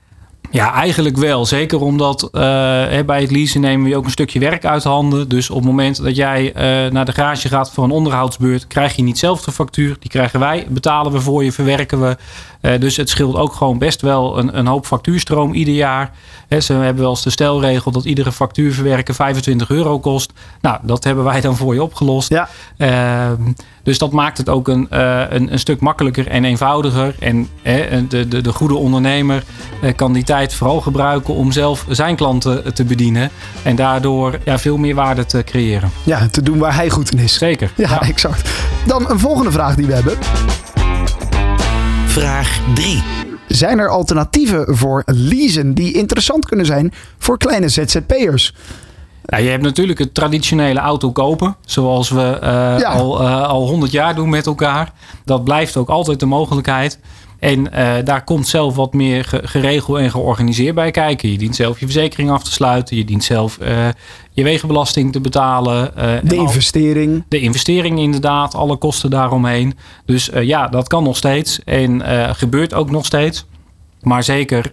Ja, 0.51 0.73
eigenlijk 0.73 1.17
wel. 1.17 1.47
Zeker 1.47 1.81
omdat 1.81 2.23
eh, 2.23 2.31
bij 3.07 3.21
het 3.21 3.31
leasen 3.31 3.61
nemen 3.61 3.83
we 3.85 3.89
je 3.89 3.97
ook 3.97 4.05
een 4.05 4.11
stukje 4.11 4.39
werk 4.39 4.65
uit 4.65 4.85
handen. 4.85 5.29
Dus 5.29 5.51
op 5.51 5.57
het 5.57 5.65
moment 5.65 6.03
dat 6.03 6.17
jij 6.17 6.53
eh, 6.53 6.93
naar 6.93 7.05
de 7.05 7.13
garage 7.13 7.49
gaat 7.49 7.71
voor 7.71 7.85
een 7.85 7.91
onderhoudsbeurt, 7.91 8.67
krijg 8.67 8.97
je 8.97 9.03
niet 9.03 9.19
zelf 9.19 9.43
de 9.43 9.53
factuur. 9.53 9.97
Die 10.01 10.11
krijgen 10.11 10.41
wij, 10.41 10.67
betalen 10.69 11.13
we 11.13 11.21
voor 11.21 11.45
je, 11.45 11.53
verwerken 11.53 12.01
we. 12.01 12.17
Eh, 12.61 12.81
dus 12.81 12.97
het 12.97 13.09
scheelt 13.09 13.37
ook 13.37 13.53
gewoon 13.53 13.79
best 13.79 14.01
wel 14.01 14.39
een, 14.39 14.59
een 14.59 14.67
hoop 14.67 14.87
factuurstroom 14.87 15.53
ieder 15.53 15.75
jaar. 15.75 16.11
Hè, 16.49 16.61
ze 16.61 16.73
hebben 16.73 17.03
wel 17.03 17.11
eens 17.11 17.23
de 17.23 17.31
stelregel 17.31 17.91
dat 17.91 18.05
iedere 18.05 18.33
factuur 18.33 18.73
verwerken 18.73 19.15
25 19.15 19.71
euro 19.71 19.99
kost. 19.99 20.33
Nou, 20.61 20.79
dat 20.83 21.05
hebben 21.05 21.25
wij 21.25 21.41
dan 21.41 21.57
voor 21.57 21.75
je 21.75 21.83
opgelost. 21.83 22.29
Ja. 22.29 22.49
Dus 23.87 23.99
dat 23.99 24.13
maakt 24.13 24.39
het 24.39 24.49
ook 24.49 24.69
een, 24.69 24.87
eh, 24.91 25.23
een, 25.29 25.53
een 25.53 25.59
stuk 25.59 25.81
makkelijker 25.81 26.29
en 26.29 26.45
eenvoudiger. 26.45 27.15
En 27.19 27.49
hè, 27.63 28.07
de, 28.07 28.29
de, 28.29 28.41
de 28.41 28.53
goede 28.53 28.75
ondernemer 28.75 29.43
eh, 29.83 29.95
kan 29.95 30.13
die 30.13 30.25
tijd 30.25 30.55
vooral 30.55 30.81
gebruiken 30.81 31.35
om 31.35 31.53
zelf 31.53 31.85
zijn 31.89 32.17
klanten 32.17 32.75
te 32.75 32.85
bedienen. 32.85 33.31
En 33.63 33.77
daardoor 33.77 34.39
ja, 34.45 34.59
veel 34.59 34.77
meer 34.77 34.95
waarde 34.95 35.27
te 35.27 35.43
creëren. 35.45 35.91
Ja, 36.03 36.29
te 36.29 36.43
doen 36.43 36.59
waar 36.59 36.75
hij 36.75 36.91
goed 36.91 37.13
in 37.13 37.19
is. 37.19 37.39
Zeker. 37.39 37.73
Ja, 37.77 38.03
exact. 38.03 38.51
Dan 38.87 39.11
een 39.11 39.19
volgende 39.19 39.51
vraag 39.51 39.75
die 39.75 39.87
we 39.87 39.93
hebben. 39.93 40.17
Vraag 42.07 42.61
3. 42.75 43.03
Zijn 43.49 43.79
er 43.79 43.89
alternatieven 43.89 44.77
voor 44.77 45.03
leasen 45.07 45.75
die 45.75 45.93
interessant 45.93 46.47
kunnen 46.47 46.67
zijn 46.67 46.93
voor 47.19 47.39
kleine 47.39 47.69
ZZP'ers? 47.69 48.55
Ja, 49.27 49.39
je 49.39 49.49
hebt 49.49 49.63
natuurlijk 49.63 49.99
het 49.99 50.15
traditionele 50.15 50.81
auto 50.81 51.13
kopen, 51.13 51.57
zoals 51.65 52.09
we 52.09 52.39
eh, 52.43 52.51
Ja. 52.79 52.93
al, 52.93 53.21
eh, 53.21 53.49
al 53.49 53.69
100 53.69 53.93
jaar 53.93 54.15
doen 54.15 54.29
met 54.29 54.47
elkaar. 54.47 54.93
Dat 55.25 55.45
blijft 55.45 55.77
ook 55.77 55.89
altijd 55.89 56.21
de 56.21 56.27
mogelijkheid. 56.27 57.01
En 57.39 57.59
uh, 57.75 57.95
daar 58.05 58.25
komt 58.25 58.49
zelf 58.49 58.75
wat 58.75 58.93
meer 58.93 59.25
ge 59.25 59.41
geregeld 59.45 59.99
en 59.99 60.11
georganiseerd 60.11 60.75
bij 60.75 60.91
kijken. 60.91 61.31
Je 61.31 61.39
dient 61.39 61.57
zelf 61.57 61.81
je 61.81 61.85
verzekering 61.85 62.31
af 62.31 62.45
te 62.45 62.53
sluiten. 62.53 62.97
Je 62.97 63.05
dient 63.05 63.25
zelf 63.25 63.59
uh, 63.63 63.69
je 64.33 64.43
wegenbelasting 64.43 65.13
te 65.13 65.21
betalen. 65.21 65.93
Uh, 65.99 66.05
de 66.23 66.35
investering. 66.37 67.25
de 67.29 67.41
investering 67.41 67.99
inderdaad, 67.99 68.55
alle 68.55 68.77
kosten 68.77 69.11
daaromheen. 69.11 69.75
Dus 70.05 70.31
ja, 70.41 70.69
dat 70.69 70.89
kan 70.89 71.03
nog 71.03 71.17
steeds 71.17 71.61
en 71.65 72.03
gebeurt 72.37 72.75
ook 72.75 72.91
nog 72.91 73.07
steeds. 73.07 73.47
Maar 74.01 74.23
zeker, 74.23 74.71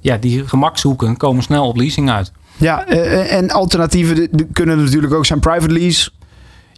ja, 0.00 0.16
die 0.20 0.48
gemakshoeken 0.48 1.16
komen 1.16 1.42
snel 1.42 1.66
op 1.68 1.76
leasing 1.76 2.10
uit. 2.10 2.32
Ja, 2.60 2.86
en 2.86 3.50
alternatieven 3.50 4.28
kunnen 4.52 4.84
natuurlijk 4.84 5.14
ook 5.14 5.26
zijn 5.26 5.40
private 5.40 5.72
lease. 5.72 6.10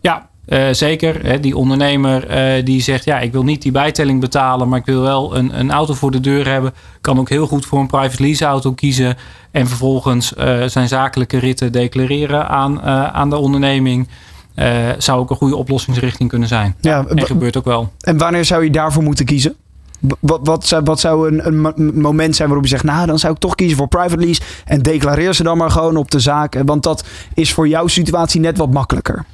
Ja, 0.00 0.28
uh, 0.48 0.68
zeker. 0.70 1.26
Hè, 1.26 1.40
die 1.40 1.56
ondernemer 1.56 2.30
uh, 2.58 2.64
die 2.64 2.82
zegt: 2.82 3.04
Ja, 3.04 3.18
ik 3.18 3.32
wil 3.32 3.44
niet 3.44 3.62
die 3.62 3.72
bijtelling 3.72 4.20
betalen, 4.20 4.68
maar 4.68 4.78
ik 4.78 4.84
wil 4.84 5.00
wel 5.00 5.36
een, 5.36 5.58
een 5.58 5.70
auto 5.70 5.94
voor 5.94 6.10
de 6.10 6.20
deur 6.20 6.48
hebben. 6.48 6.72
Kan 7.00 7.18
ook 7.18 7.28
heel 7.28 7.46
goed 7.46 7.66
voor 7.66 7.78
een 7.78 7.86
private 7.86 8.22
lease 8.22 8.44
auto 8.44 8.72
kiezen. 8.72 9.16
En 9.50 9.68
vervolgens 9.68 10.32
uh, 10.38 10.62
zijn 10.66 10.88
zakelijke 10.88 11.38
ritten 11.38 11.72
declareren 11.72 12.48
aan, 12.48 12.82
aan 13.12 13.30
de 13.30 13.36
onderneming. 13.36 14.08
zou 14.98 15.20
ook 15.20 15.30
een 15.30 15.36
goede 15.36 15.56
oplossingsrichting 15.56 16.28
kunnen 16.28 16.48
zijn. 16.48 16.76
Ja, 16.80 17.04
en 17.06 17.26
gebeurt 17.26 17.56
ook 17.56 17.64
wel. 17.64 17.92
En 18.00 18.18
wanneer 18.18 18.44
zou 18.44 18.64
je 18.64 18.70
daarvoor 18.70 19.02
moeten 19.02 19.24
kiezen? 19.24 19.56
Wat, 20.20 20.40
wat, 20.42 20.66
zou, 20.66 20.82
wat 20.84 21.00
zou 21.00 21.28
een, 21.28 21.64
een, 21.76 22.00
moment 22.00 22.36
zijn 22.36 22.48
waarop 22.48 22.66
je 22.66 22.72
zegt, 22.72 22.84
nou 22.84 23.06
dan 23.06 23.18
zou 23.18 23.32
ik 23.32 23.38
toch 23.38 23.54
kiezen 23.54 23.76
voor 23.76 23.88
private 23.88 24.16
lease 24.16 24.40
en 24.64 24.82
declareer 24.82 25.34
ze 25.34 25.42
dan 25.42 25.56
maar 25.56 25.70
gewoon 25.70 25.96
op 25.96 26.10
de 26.10 26.20
zaak. 26.20 26.62
Want 26.64 26.82
dat 26.82 27.04
is 27.34 27.52
voor 27.52 27.68
jouw 27.68 27.86
situatie 27.86 28.40
net 28.40 28.58
wat 28.58 28.72
makkelijker. 28.72 29.24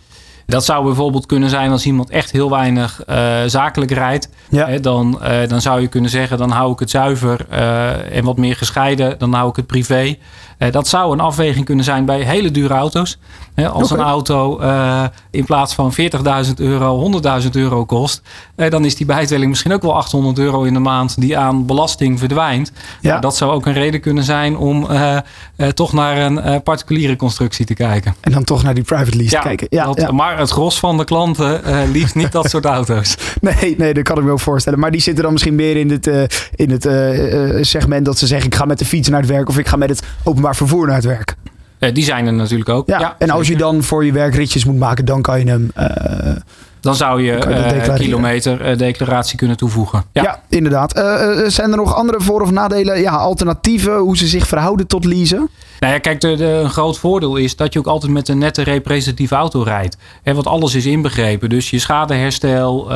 Dat 0.48 0.64
zou 0.64 0.84
bijvoorbeeld 0.84 1.26
kunnen 1.26 1.48
zijn 1.48 1.70
als 1.70 1.86
iemand 1.86 2.10
echt 2.10 2.30
heel 2.30 2.50
weinig 2.50 3.02
uh, 3.08 3.38
zakelijk 3.46 3.90
rijdt. 3.90 4.28
Ja. 4.48 4.66
Hè, 4.66 4.80
dan, 4.80 5.20
uh, 5.22 5.48
dan 5.48 5.60
zou 5.60 5.80
je 5.80 5.86
kunnen 5.86 6.10
zeggen, 6.10 6.38
dan 6.38 6.50
hou 6.50 6.72
ik 6.72 6.78
het 6.78 6.90
zuiver 6.90 7.46
uh, 7.50 8.16
en 8.16 8.24
wat 8.24 8.36
meer 8.36 8.56
gescheiden. 8.56 9.18
Dan 9.18 9.32
hou 9.32 9.48
ik 9.48 9.56
het 9.56 9.66
privé. 9.66 10.16
Dat 10.58 10.88
zou 10.88 11.12
een 11.12 11.20
afweging 11.20 11.64
kunnen 11.64 11.84
zijn 11.84 12.04
bij 12.04 12.20
hele 12.20 12.50
dure 12.50 12.74
auto's. 12.74 13.18
Als 13.72 13.92
okay. 13.92 14.04
een 14.04 14.10
auto 14.10 14.60
in 15.30 15.44
plaats 15.44 15.74
van 15.74 15.92
40.000 16.46 16.54
euro 16.56 17.20
100.000 17.42 17.50
euro 17.50 17.84
kost. 17.84 18.22
dan 18.68 18.84
is 18.84 18.96
die 18.96 19.06
bijtelling 19.06 19.48
misschien 19.50 19.72
ook 19.72 19.82
wel 19.82 19.96
800 19.96 20.38
euro 20.38 20.62
in 20.62 20.72
de 20.72 20.78
maand 20.78 21.20
die 21.20 21.38
aan 21.38 21.66
belasting 21.66 22.18
verdwijnt. 22.18 22.72
Ja. 23.00 23.18
dat 23.18 23.36
zou 23.36 23.52
ook 23.52 23.66
een 23.66 23.72
reden 23.72 24.00
kunnen 24.00 24.24
zijn 24.24 24.56
om 24.56 24.86
toch 25.74 25.92
naar 25.92 26.16
een 26.18 26.62
particuliere 26.62 27.16
constructie 27.16 27.66
te 27.66 27.74
kijken. 27.74 28.14
En 28.20 28.32
dan 28.32 28.44
toch 28.44 28.62
naar 28.62 28.74
die 28.74 28.84
private 28.84 29.16
lease 29.16 29.34
te 29.34 29.40
kijken. 29.42 29.66
Ja, 29.70 29.92
dat, 29.92 30.12
maar 30.12 30.38
het 30.38 30.50
gros 30.50 30.78
van 30.78 30.96
de 30.96 31.04
klanten 31.04 31.60
liefst 31.92 32.14
niet 32.14 32.32
dat 32.32 32.50
soort 32.50 32.64
auto's. 32.64 33.16
Nee, 33.40 33.74
nee, 33.78 33.94
dat 33.94 34.02
kan 34.02 34.16
ik 34.16 34.22
me 34.22 34.28
wel 34.28 34.38
voorstellen. 34.38 34.78
Maar 34.78 34.90
die 34.90 35.00
zitten 35.00 35.22
dan 35.22 35.32
misschien 35.32 35.54
meer 35.54 35.76
in 35.76 35.90
het, 35.90 36.06
in 36.54 36.70
het 36.70 36.82
segment 37.66 38.04
dat 38.04 38.18
ze 38.18 38.26
zeggen: 38.26 38.46
ik 38.46 38.54
ga 38.54 38.64
met 38.64 38.78
de 38.78 38.84
fiets 38.84 39.08
naar 39.08 39.20
het 39.20 39.30
werk 39.30 39.48
of 39.48 39.58
ik 39.58 39.68
ga 39.68 39.76
met 39.76 39.88
het 39.88 40.02
openbaar 40.22 40.47
vervoer 40.54 40.86
naar 40.86 40.96
het 40.96 41.04
werk. 41.04 41.34
die 41.78 42.04
zijn 42.04 42.26
er 42.26 42.32
natuurlijk 42.32 42.68
ook. 42.68 42.88
Ja, 42.88 43.16
en 43.18 43.30
als 43.30 43.48
je 43.48 43.56
dan 43.56 43.82
voor 43.82 44.04
je 44.04 44.12
werk 44.12 44.34
ritjes 44.34 44.64
moet 44.64 44.78
maken, 44.78 45.04
dan 45.04 45.22
kan 45.22 45.38
je 45.38 45.46
hem 45.46 45.70
dan 46.80 46.94
zou 46.94 47.22
je, 47.22 47.46
uh, 47.88 47.94
kilometerdeclaratie 47.94 49.32
uh, 49.32 49.38
kunnen 49.38 49.56
toevoegen. 49.56 50.04
Ja, 50.12 50.22
ja 50.22 50.42
inderdaad. 50.48 50.96
Uh, 50.96 51.04
zijn 51.46 51.70
er 51.70 51.76
nog 51.76 51.94
andere 51.94 52.20
voor- 52.20 52.42
of 52.42 52.50
nadelen? 52.50 53.00
Ja, 53.00 53.16
alternatieven, 53.16 53.96
hoe 53.98 54.16
ze 54.16 54.26
zich 54.26 54.46
verhouden 54.46 54.86
tot 54.86 55.04
leasen? 55.04 55.48
Nou 55.80 55.92
ja, 55.92 55.98
kijk, 55.98 56.20
de, 56.20 56.36
de, 56.36 56.44
een 56.44 56.70
groot 56.70 56.98
voordeel 56.98 57.36
is 57.36 57.56
dat 57.56 57.72
je 57.72 57.78
ook 57.78 57.86
altijd 57.86 58.12
met 58.12 58.28
een 58.28 58.38
nette 58.38 58.62
representatieve 58.62 59.34
auto 59.34 59.62
rijdt. 59.62 59.96
He, 60.22 60.34
want 60.34 60.46
alles 60.46 60.74
is 60.74 60.86
inbegrepen. 60.86 61.48
Dus 61.48 61.70
je 61.70 61.78
schadeherstel, 61.78 62.92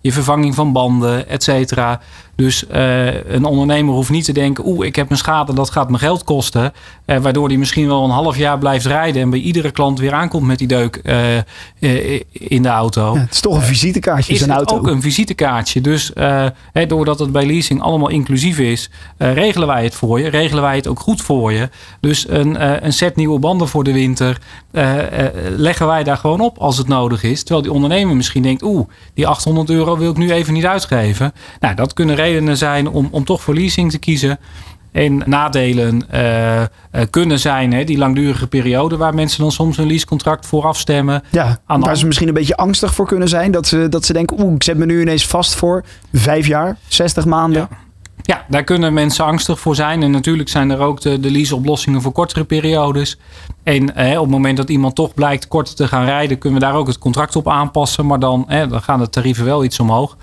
je 0.00 0.12
vervanging 0.12 0.54
van 0.54 0.72
banden, 0.72 1.28
et 1.28 1.42
cetera. 1.42 2.00
Dus 2.34 2.64
uh, 2.74 3.24
een 3.24 3.44
ondernemer 3.44 3.94
hoeft 3.94 4.10
niet 4.10 4.24
te 4.24 4.32
denken: 4.32 4.66
oeh, 4.66 4.86
ik 4.86 4.96
heb 4.96 5.10
een 5.10 5.16
schade, 5.16 5.54
dat 5.54 5.70
gaat 5.70 5.90
me 5.90 5.98
geld 5.98 6.24
kosten. 6.24 6.72
Uh, 7.06 7.16
waardoor 7.18 7.48
hij 7.48 7.56
misschien 7.56 7.86
wel 7.86 8.04
een 8.04 8.10
half 8.10 8.36
jaar 8.36 8.58
blijft 8.58 8.86
rijden 8.86 9.22
en 9.22 9.30
bij 9.30 9.38
iedere 9.38 9.70
klant 9.70 9.98
weer 9.98 10.12
aankomt 10.12 10.46
met 10.46 10.58
die 10.58 10.68
deuk 10.68 11.00
in 12.30 12.62
de 12.62 12.68
auto. 12.68 13.15
Ja, 13.16 13.22
het 13.22 13.32
is 13.32 13.40
toch 13.40 13.54
een 13.54 13.62
visitekaartje, 13.62 14.32
is 14.32 14.40
een 14.40 14.50
auto. 14.50 14.76
ook 14.76 14.86
een 14.86 15.02
visitekaartje. 15.02 15.80
Dus 15.80 16.10
hè, 16.72 16.86
doordat 16.86 17.18
het 17.18 17.32
bij 17.32 17.46
leasing 17.46 17.80
allemaal 17.80 18.08
inclusief 18.08 18.58
is, 18.58 18.90
regelen 19.18 19.68
wij 19.68 19.84
het 19.84 19.94
voor 19.94 20.20
je. 20.20 20.28
Regelen 20.28 20.62
wij 20.62 20.76
het 20.76 20.86
ook 20.86 21.00
goed 21.00 21.22
voor 21.22 21.52
je. 21.52 21.68
Dus 22.00 22.28
een, 22.28 22.84
een 22.84 22.92
set 22.92 23.16
nieuwe 23.16 23.38
banden 23.38 23.68
voor 23.68 23.84
de 23.84 23.92
winter 23.92 24.38
leggen 25.56 25.86
wij 25.86 26.04
daar 26.04 26.16
gewoon 26.16 26.40
op 26.40 26.58
als 26.58 26.78
het 26.78 26.88
nodig 26.88 27.22
is. 27.22 27.40
Terwijl 27.40 27.62
die 27.62 27.72
ondernemer 27.72 28.16
misschien 28.16 28.42
denkt: 28.42 28.62
oeh, 28.62 28.88
die 29.14 29.26
800 29.26 29.70
euro 29.70 29.96
wil 29.96 30.10
ik 30.10 30.16
nu 30.16 30.30
even 30.32 30.52
niet 30.52 30.66
uitgeven. 30.66 31.32
Nou, 31.60 31.74
dat 31.74 31.92
kunnen 31.92 32.14
redenen 32.14 32.56
zijn 32.56 32.88
om, 32.88 33.08
om 33.10 33.24
toch 33.24 33.42
voor 33.42 33.54
leasing 33.54 33.90
te 33.90 33.98
kiezen. 33.98 34.38
En 34.96 35.22
nadelen 35.26 36.02
uh, 36.14 36.62
kunnen 37.10 37.38
zijn 37.38 37.72
hè, 37.72 37.84
die 37.84 37.98
langdurige 37.98 38.46
periode 38.46 38.96
waar 38.96 39.14
mensen 39.14 39.40
dan 39.40 39.52
soms 39.52 39.78
een 39.78 39.86
leasecontract 39.86 40.46
voor 40.46 40.64
afstemmen. 40.64 41.22
Ja, 41.30 41.58
waar 41.66 41.96
ze 41.96 42.06
misschien 42.06 42.28
een 42.28 42.34
beetje 42.34 42.56
angstig 42.56 42.94
voor 42.94 43.06
kunnen 43.06 43.28
zijn. 43.28 43.50
Dat 43.50 43.66
ze, 43.66 43.88
dat 43.88 44.04
ze 44.04 44.12
denken, 44.12 44.40
oeh, 44.40 44.54
ik 44.54 44.62
zet 44.62 44.76
me 44.76 44.86
nu 44.86 45.00
ineens 45.00 45.26
vast 45.26 45.54
voor 45.54 45.84
vijf 46.12 46.46
jaar, 46.46 46.76
60 46.88 47.24
maanden. 47.24 47.68
Ja. 47.70 47.84
Ja, 48.22 48.44
daar 48.48 48.64
kunnen 48.64 48.92
mensen 48.92 49.24
angstig 49.24 49.60
voor 49.60 49.74
zijn. 49.74 50.02
En 50.02 50.10
natuurlijk 50.10 50.48
zijn 50.48 50.70
er 50.70 50.78
ook 50.78 51.00
de, 51.00 51.20
de 51.20 51.30
leaseoplossingen 51.30 52.02
voor 52.02 52.12
kortere 52.12 52.44
periodes. 52.44 53.18
En 53.62 53.90
op 53.90 53.96
het 53.96 54.30
moment 54.30 54.56
dat 54.56 54.68
iemand 54.68 54.94
toch 54.94 55.14
blijkt 55.14 55.48
korter 55.48 55.74
te 55.74 55.88
gaan 55.88 56.04
rijden, 56.04 56.38
kunnen 56.38 56.60
we 56.60 56.66
daar 56.66 56.74
ook 56.74 56.86
het 56.86 56.98
contract 56.98 57.36
op 57.36 57.48
aanpassen. 57.48 58.06
Maar 58.06 58.18
dan, 58.18 58.46
dan 58.48 58.82
gaan 58.82 58.98
de 58.98 59.08
tarieven 59.08 59.44
wel 59.44 59.64
iets 59.64 59.80
omhoog. 59.80 60.16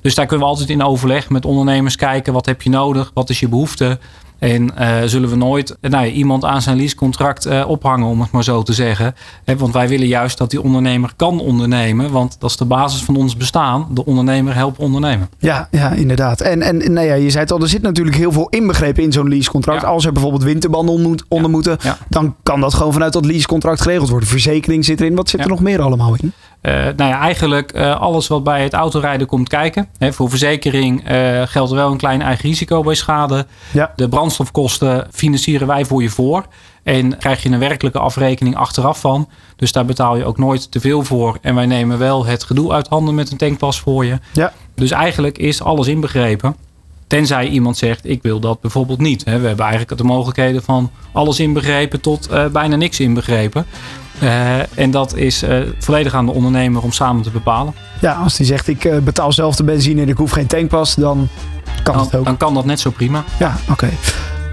Dus 0.00 0.14
daar 0.14 0.26
kunnen 0.26 0.46
we 0.46 0.52
altijd 0.52 0.70
in 0.70 0.82
overleg 0.82 1.30
met 1.30 1.44
ondernemers 1.44 1.96
kijken. 1.96 2.32
Wat 2.32 2.46
heb 2.46 2.62
je 2.62 2.70
nodig? 2.70 3.10
Wat 3.14 3.30
is 3.30 3.40
je 3.40 3.48
behoefte? 3.48 3.98
En 4.38 4.70
uh, 4.78 4.96
zullen 5.04 5.28
we 5.28 5.36
nooit 5.36 5.76
nou 5.80 6.06
ja, 6.06 6.12
iemand 6.12 6.44
aan 6.44 6.62
zijn 6.62 6.76
leasecontract 6.76 7.46
uh, 7.46 7.68
ophangen, 7.68 8.06
om 8.06 8.20
het 8.20 8.30
maar 8.30 8.44
zo 8.44 8.62
te 8.62 8.72
zeggen. 8.72 9.14
He, 9.44 9.56
want 9.56 9.72
wij 9.72 9.88
willen 9.88 10.06
juist 10.06 10.38
dat 10.38 10.50
die 10.50 10.62
ondernemer 10.62 11.12
kan 11.16 11.40
ondernemen. 11.40 12.10
Want 12.10 12.36
dat 12.38 12.50
is 12.50 12.56
de 12.56 12.64
basis 12.64 13.02
van 13.02 13.16
ons 13.16 13.36
bestaan. 13.36 13.86
De 13.90 14.04
ondernemer 14.04 14.54
helpt 14.54 14.78
ondernemen. 14.78 15.28
Ja, 15.38 15.68
ja 15.70 15.90
inderdaad. 15.90 16.40
En, 16.40 16.62
en 16.62 16.92
nou 16.92 17.06
ja, 17.06 17.14
je 17.14 17.30
zei 17.30 17.42
het 17.42 17.52
al, 17.52 17.60
er 17.60 17.68
zit 17.68 17.82
natuurlijk 17.82 18.16
heel 18.16 18.32
veel 18.32 18.48
inbegrepen 18.48 19.02
in 19.02 19.12
zo'n 19.12 19.28
leasecontract. 19.28 19.82
Ja. 19.82 19.88
Als 19.88 20.04
er 20.04 20.12
bijvoorbeeld 20.12 20.42
winterbanden 20.42 20.94
onder, 20.94 21.24
onder 21.28 21.50
moeten, 21.50 21.78
dan 22.08 22.34
kan 22.42 22.60
dat 22.60 22.74
gewoon 22.74 22.92
vanuit 22.92 23.12
dat 23.12 23.24
leasecontract 23.24 23.80
geregeld 23.80 24.08
worden. 24.08 24.28
Verzekering 24.28 24.84
zit 24.84 25.00
erin. 25.00 25.14
Wat 25.14 25.28
zit 25.28 25.40
er 25.40 25.48
nog 25.48 25.60
meer 25.60 25.82
allemaal 25.82 26.14
in? 26.20 26.32
Uh, 26.62 26.72
nou 26.72 27.10
ja, 27.10 27.20
eigenlijk 27.20 27.76
uh, 27.76 28.00
alles 28.00 28.26
wat 28.26 28.44
bij 28.44 28.62
het 28.62 28.72
autorijden 28.72 29.26
komt 29.26 29.48
kijken. 29.48 29.88
He, 29.98 30.12
voor 30.12 30.30
verzekering 30.30 31.10
uh, 31.10 31.42
geldt 31.44 31.70
wel 31.70 31.90
een 31.90 31.96
klein 31.96 32.22
eigen 32.22 32.48
risico 32.48 32.82
bij 32.82 32.94
schade. 32.94 33.46
Ja. 33.72 33.92
De 33.96 34.08
brandstofkosten 34.08 35.06
financieren 35.10 35.66
wij 35.66 35.84
voor 35.84 36.02
je 36.02 36.08
voor. 36.08 36.44
En 36.82 37.18
krijg 37.18 37.42
je 37.42 37.48
een 37.48 37.58
werkelijke 37.58 37.98
afrekening 37.98 38.56
achteraf 38.56 39.00
van. 39.00 39.28
Dus 39.56 39.72
daar 39.72 39.84
betaal 39.84 40.16
je 40.16 40.24
ook 40.24 40.38
nooit 40.38 40.70
te 40.70 40.80
veel 40.80 41.04
voor. 41.04 41.38
En 41.40 41.54
wij 41.54 41.66
nemen 41.66 41.98
wel 41.98 42.26
het 42.26 42.44
gedoe 42.44 42.72
uit 42.72 42.88
handen 42.88 43.14
met 43.14 43.30
een 43.30 43.36
tankpas 43.36 43.80
voor 43.80 44.04
je. 44.04 44.18
Ja. 44.32 44.52
Dus 44.74 44.90
eigenlijk 44.90 45.38
is 45.38 45.62
alles 45.62 45.86
inbegrepen. 45.86 46.56
Tenzij 47.06 47.48
iemand 47.48 47.76
zegt, 47.76 48.08
ik 48.08 48.22
wil 48.22 48.40
dat 48.40 48.60
bijvoorbeeld 48.60 48.98
niet. 48.98 49.22
We 49.24 49.30
hebben 49.30 49.58
eigenlijk 49.58 49.96
de 49.96 50.04
mogelijkheden 50.04 50.62
van 50.62 50.90
alles 51.12 51.40
inbegrepen 51.40 52.00
tot 52.00 52.28
bijna 52.52 52.76
niks 52.76 53.00
inbegrepen. 53.00 53.66
Uh, 54.22 54.78
en 54.78 54.90
dat 54.90 55.16
is 55.16 55.42
uh, 55.42 55.60
volledig 55.78 56.14
aan 56.14 56.26
de 56.26 56.32
ondernemer 56.32 56.82
om 56.82 56.92
samen 56.92 57.22
te 57.22 57.30
bepalen. 57.30 57.74
Ja, 58.00 58.12
als 58.12 58.36
die 58.36 58.46
zegt 58.46 58.68
ik 58.68 58.84
uh, 58.84 58.98
betaal 58.98 59.32
zelf 59.32 59.56
de 59.56 59.64
benzine 59.64 60.02
en 60.02 60.08
ik 60.08 60.16
hoef 60.16 60.30
geen 60.30 60.46
tankpas, 60.46 60.94
dan 60.94 61.28
kan 61.82 61.94
dan, 61.94 62.04
dat 62.04 62.14
ook. 62.14 62.24
Dan 62.24 62.36
kan 62.36 62.54
dat 62.54 62.64
net 62.64 62.80
zo 62.80 62.90
prima. 62.90 63.24
Ja, 63.38 63.56
oké. 63.62 63.72
Okay. 63.72 63.98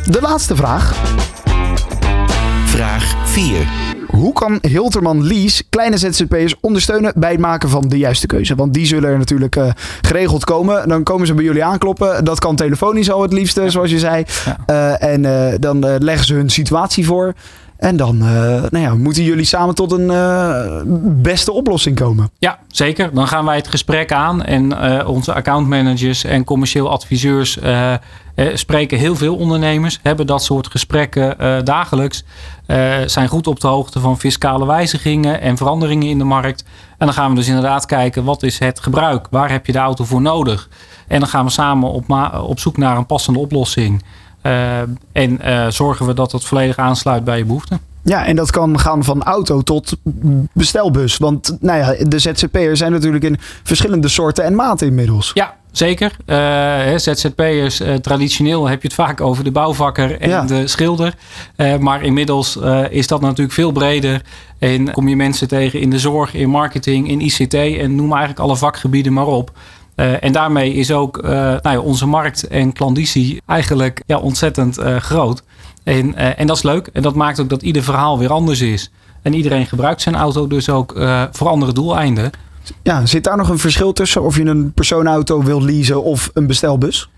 De 0.05 0.21
laatste 0.21 0.55
vraag. 0.55 0.95
Vraag 2.65 3.15
4. 3.23 3.67
Hoe 4.07 4.33
kan 4.33 4.57
Hilterman 4.61 5.27
Lease 5.27 5.63
kleine 5.69 5.97
ZZP'ers 5.97 6.55
ondersteunen 6.59 7.13
bij 7.15 7.31
het 7.31 7.39
maken 7.39 7.69
van 7.69 7.87
de 7.87 7.97
juiste 7.97 8.27
keuze? 8.27 8.55
Want 8.55 8.73
die 8.73 8.85
zullen 8.85 9.09
er 9.09 9.17
natuurlijk 9.17 9.55
uh, 9.55 9.69
geregeld 10.01 10.43
komen. 10.43 10.87
Dan 10.87 11.03
komen 11.03 11.27
ze 11.27 11.33
bij 11.33 11.43
jullie 11.43 11.63
aankloppen. 11.63 12.25
Dat 12.25 12.39
kan 12.39 12.55
telefonisch 12.55 13.11
al 13.11 13.21
het 13.21 13.33
liefste, 13.33 13.69
zoals 13.69 13.89
je 13.89 13.99
zei. 13.99 14.25
Ja. 14.45 14.57
Uh, 14.99 15.09
en 15.09 15.23
uh, 15.23 15.53
dan 15.59 15.79
leggen 15.99 16.25
ze 16.25 16.33
hun 16.33 16.49
situatie 16.49 17.05
voor. 17.05 17.33
En 17.77 17.97
dan 17.97 18.15
uh, 18.15 18.25
nou 18.69 18.77
ja, 18.77 18.95
moeten 18.95 19.23
jullie 19.23 19.45
samen 19.45 19.75
tot 19.75 19.91
een 19.91 20.11
uh, 20.11 20.81
beste 21.21 21.51
oplossing 21.51 21.95
komen. 21.95 22.29
Ja, 22.39 22.59
zeker. 22.67 23.13
Dan 23.13 23.27
gaan 23.27 23.45
wij 23.45 23.55
het 23.55 23.67
gesprek 23.67 24.11
aan. 24.11 24.43
En 24.43 24.65
uh, 24.65 25.09
onze 25.09 25.33
accountmanagers 25.33 26.23
en 26.23 26.43
commercieel 26.43 26.89
adviseurs 26.89 27.59
spreken 28.53 28.97
heel 28.97 29.15
veel 29.15 29.35
ondernemers. 29.35 29.99
Hebben 30.03 30.27
dat 30.27 30.43
soort 30.43 30.67
gesprekken 30.67 31.65
dagelijks. 31.65 32.23
zijn 33.05 33.27
goed 33.27 33.47
op 33.47 33.59
de 33.59 33.67
hoogte 33.67 33.99
van 33.99 34.19
fiscale 34.19 34.65
wijzigingen 34.65 35.41
en 35.41 35.57
veranderingen 35.57 36.07
in 36.07 36.17
de 36.17 36.23
markt. 36.23 36.65
En 36.97 37.05
dan 37.05 37.15
gaan 37.15 37.29
we 37.29 37.35
dus 37.35 37.47
inderdaad 37.47 37.85
kijken 37.85 38.23
wat 38.23 38.43
is 38.43 38.59
het 38.59 38.79
gebruik? 38.79 39.27
Waar 39.29 39.51
heb 39.51 39.65
je 39.65 39.71
de 39.71 39.77
auto 39.77 40.03
voor 40.03 40.21
nodig? 40.21 40.69
En 41.07 41.19
dan 41.19 41.29
gaan 41.29 41.45
we 41.45 41.51
samen 41.51 41.91
op, 41.91 42.31
op 42.41 42.59
zoek 42.59 42.77
naar 42.77 42.97
een 42.97 43.05
passende 43.05 43.39
oplossing. 43.39 44.03
Uh, 44.45 44.79
en 45.11 45.39
uh, 45.45 45.67
zorgen 45.69 46.05
we 46.05 46.13
dat 46.13 46.31
het 46.31 46.45
volledig 46.45 46.77
aansluit 46.77 47.23
bij 47.23 47.37
je 47.37 47.45
behoeften. 47.45 47.79
Ja, 48.03 48.25
en 48.25 48.35
dat 48.35 48.51
kan 48.51 48.79
gaan 48.79 49.03
van 49.03 49.23
auto 49.23 49.61
tot 49.61 49.97
bestelbus. 50.53 51.17
Want 51.17 51.57
nou 51.59 51.79
ja, 51.79 52.05
de 52.05 52.19
ZZP'ers 52.19 52.79
zijn 52.79 52.91
natuurlijk 52.91 53.23
in 53.23 53.37
verschillende 53.63 54.07
soorten 54.07 54.43
en 54.43 54.55
maten 54.55 54.87
inmiddels. 54.87 55.31
Ja, 55.33 55.55
zeker. 55.71 56.15
Uh, 56.25 56.97
ZZP'ers, 56.97 57.81
uh, 57.81 57.93
traditioneel 57.93 58.67
heb 58.67 58.81
je 58.81 58.87
het 58.87 58.97
vaak 58.97 59.21
over 59.21 59.43
de 59.43 59.51
bouwvakker 59.51 60.19
en 60.19 60.47
de 60.47 60.67
schilder. 60.67 61.13
Uh, 61.57 61.77
maar 61.77 62.03
inmiddels 62.03 62.59
is 62.89 63.07
dat 63.07 63.21
natuurlijk 63.21 63.51
veel 63.51 63.71
breder. 63.71 64.21
En 64.59 64.91
kom 64.91 65.07
je 65.07 65.15
mensen 65.15 65.47
tegen 65.47 65.79
in 65.79 65.89
de 65.89 65.99
zorg, 65.99 66.33
in 66.33 66.49
marketing, 66.49 67.09
in 67.09 67.21
ICT 67.21 67.53
en 67.53 67.95
noem 67.95 68.09
eigenlijk 68.09 68.39
alle 68.39 68.55
vakgebieden 68.55 69.13
maar 69.13 69.27
op. 69.27 69.51
en 69.95 70.31
daarmee 70.31 70.73
is 70.73 70.91
ook 70.91 71.21
nou 71.21 71.59
ja, 71.61 71.79
onze 71.79 72.05
markt 72.05 72.47
en 72.47 72.73
klanditie 72.73 73.41
eigenlijk 73.45 74.03
ja, 74.05 74.17
ontzettend 74.17 74.77
groot. 74.99 75.43
En, 75.83 76.37
en 76.37 76.47
dat 76.47 76.55
is 76.55 76.63
leuk. 76.63 76.87
En 76.87 77.01
dat 77.01 77.15
maakt 77.15 77.39
ook 77.39 77.49
dat 77.49 77.61
ieder 77.61 77.83
verhaal 77.83 78.19
weer 78.19 78.31
anders 78.31 78.61
is. 78.61 78.91
En 79.21 79.33
iedereen 79.33 79.65
gebruikt 79.65 80.01
zijn 80.01 80.15
auto 80.15 80.47
dus 80.47 80.69
ook 80.69 80.93
voor 81.31 81.47
andere 81.47 81.73
doeleinden. 81.73 82.31
Ja, 82.83 83.05
zit 83.05 83.23
daar 83.23 83.37
nog 83.37 83.49
een 83.49 83.59
verschil 83.59 83.93
tussen 83.93 84.23
of 84.23 84.37
je 84.37 84.45
een 84.45 84.73
personenauto 84.73 85.43
wilt 85.43 85.63
leasen 85.63 86.03
of 86.03 86.29
een 86.33 86.47
bestelbus? 86.47 87.09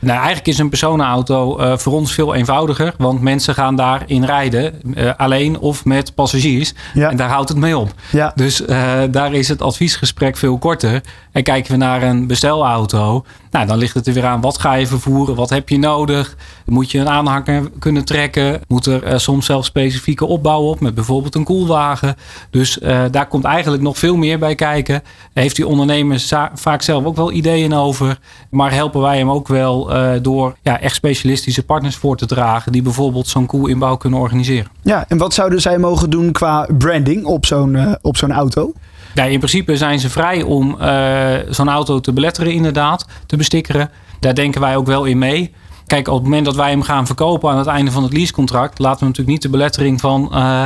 Nou, 0.00 0.16
eigenlijk 0.16 0.46
is 0.46 0.58
een 0.58 0.68
personenauto 0.68 1.60
uh, 1.60 1.76
voor 1.76 1.92
ons 1.92 2.14
veel 2.14 2.34
eenvoudiger. 2.34 2.94
Want 2.98 3.20
mensen 3.20 3.54
gaan 3.54 3.76
daarin 3.76 4.24
rijden. 4.24 4.74
Uh, 4.84 5.10
alleen 5.16 5.58
of 5.58 5.84
met 5.84 6.14
passagiers. 6.14 6.74
Ja. 6.94 7.10
En 7.10 7.16
daar 7.16 7.28
houdt 7.28 7.48
het 7.48 7.58
mee 7.58 7.78
op. 7.78 7.92
Ja. 8.10 8.32
Dus 8.34 8.60
uh, 8.60 8.92
daar 9.10 9.32
is 9.32 9.48
het 9.48 9.62
adviesgesprek 9.62 10.36
veel 10.36 10.58
korter. 10.58 11.02
En 11.32 11.42
kijken 11.42 11.72
we 11.72 11.76
naar 11.76 12.02
een 12.02 12.26
bestelauto. 12.26 13.24
Nou, 13.50 13.66
dan 13.66 13.78
ligt 13.78 13.94
het 13.94 14.06
er 14.06 14.12
weer 14.12 14.26
aan. 14.26 14.40
Wat 14.40 14.60
ga 14.60 14.74
je 14.74 14.86
vervoeren? 14.86 15.34
Wat 15.34 15.50
heb 15.50 15.68
je 15.68 15.78
nodig? 15.78 16.36
Moet 16.66 16.90
je 16.90 16.98
een 16.98 17.08
aanhanger 17.08 17.70
kunnen 17.78 18.04
trekken? 18.04 18.60
Moet 18.68 18.86
er 18.86 19.20
soms 19.20 19.46
zelfs 19.46 19.66
specifieke 19.66 20.26
opbouw 20.26 20.60
op. 20.62 20.80
Met 20.80 20.94
bijvoorbeeld 20.94 21.34
een 21.34 21.44
koelwagen. 21.44 22.16
Dus 22.50 22.78
daar 23.10 23.26
komt 23.26 23.44
eigenlijk 23.44 23.82
nog 23.82 23.98
veel 23.98 24.16
meer 24.16 24.38
bij 24.38 24.54
kijken. 24.54 25.02
Heeft 25.32 25.56
die 25.56 25.66
ondernemer 25.66 26.22
vaak 26.54 26.82
zelf 26.82 27.04
ook 27.04 27.16
wel 27.16 27.32
ideeën 27.32 27.74
over. 27.74 28.18
Maar 28.50 28.72
helpen 28.72 29.00
wij 29.00 29.18
hem 29.18 29.30
ook 29.30 29.48
wel 29.48 29.87
uh, 29.90 30.10
door 30.22 30.56
ja, 30.62 30.80
echt 30.80 30.94
specialistische 30.94 31.64
partners 31.64 31.96
voor 31.96 32.16
te 32.16 32.26
dragen. 32.26 32.72
Die 32.72 32.82
bijvoorbeeld 32.82 33.28
zo'n 33.28 33.46
koelinbouw 33.46 33.96
kunnen 33.96 34.18
organiseren. 34.18 34.70
Ja, 34.82 35.04
en 35.08 35.18
wat 35.18 35.34
zouden 35.34 35.60
zij 35.60 35.78
mogen 35.78 36.10
doen 36.10 36.32
qua 36.32 36.68
branding 36.78 37.24
op 37.24 37.46
zo'n 37.46 37.74
uh, 37.74 37.92
op 38.02 38.16
zo'n 38.16 38.32
auto? 38.32 38.72
Ja, 39.14 39.24
in 39.24 39.38
principe 39.38 39.76
zijn 39.76 40.00
ze 40.00 40.10
vrij 40.10 40.42
om 40.42 40.76
uh, 40.80 41.34
zo'n 41.48 41.68
auto 41.68 42.00
te 42.00 42.12
beletteren 42.12 42.52
inderdaad, 42.52 43.06
te 43.26 43.36
bestikkeren. 43.36 43.90
Daar 44.20 44.34
denken 44.34 44.60
wij 44.60 44.76
ook 44.76 44.86
wel 44.86 45.04
in 45.04 45.18
mee. 45.18 45.52
Kijk, 45.88 46.08
op 46.08 46.14
het 46.14 46.22
moment 46.22 46.44
dat 46.44 46.56
wij 46.56 46.70
hem 46.70 46.82
gaan 46.82 47.06
verkopen 47.06 47.50
aan 47.50 47.58
het 47.58 47.66
einde 47.66 47.90
van 47.90 48.02
het 48.02 48.12
leasecontract, 48.12 48.78
laten 48.78 48.98
we 48.98 49.04
natuurlijk 49.04 49.32
niet 49.32 49.42
de 49.42 49.48
belettering 49.48 50.00
van 50.00 50.30
uh, 50.34 50.64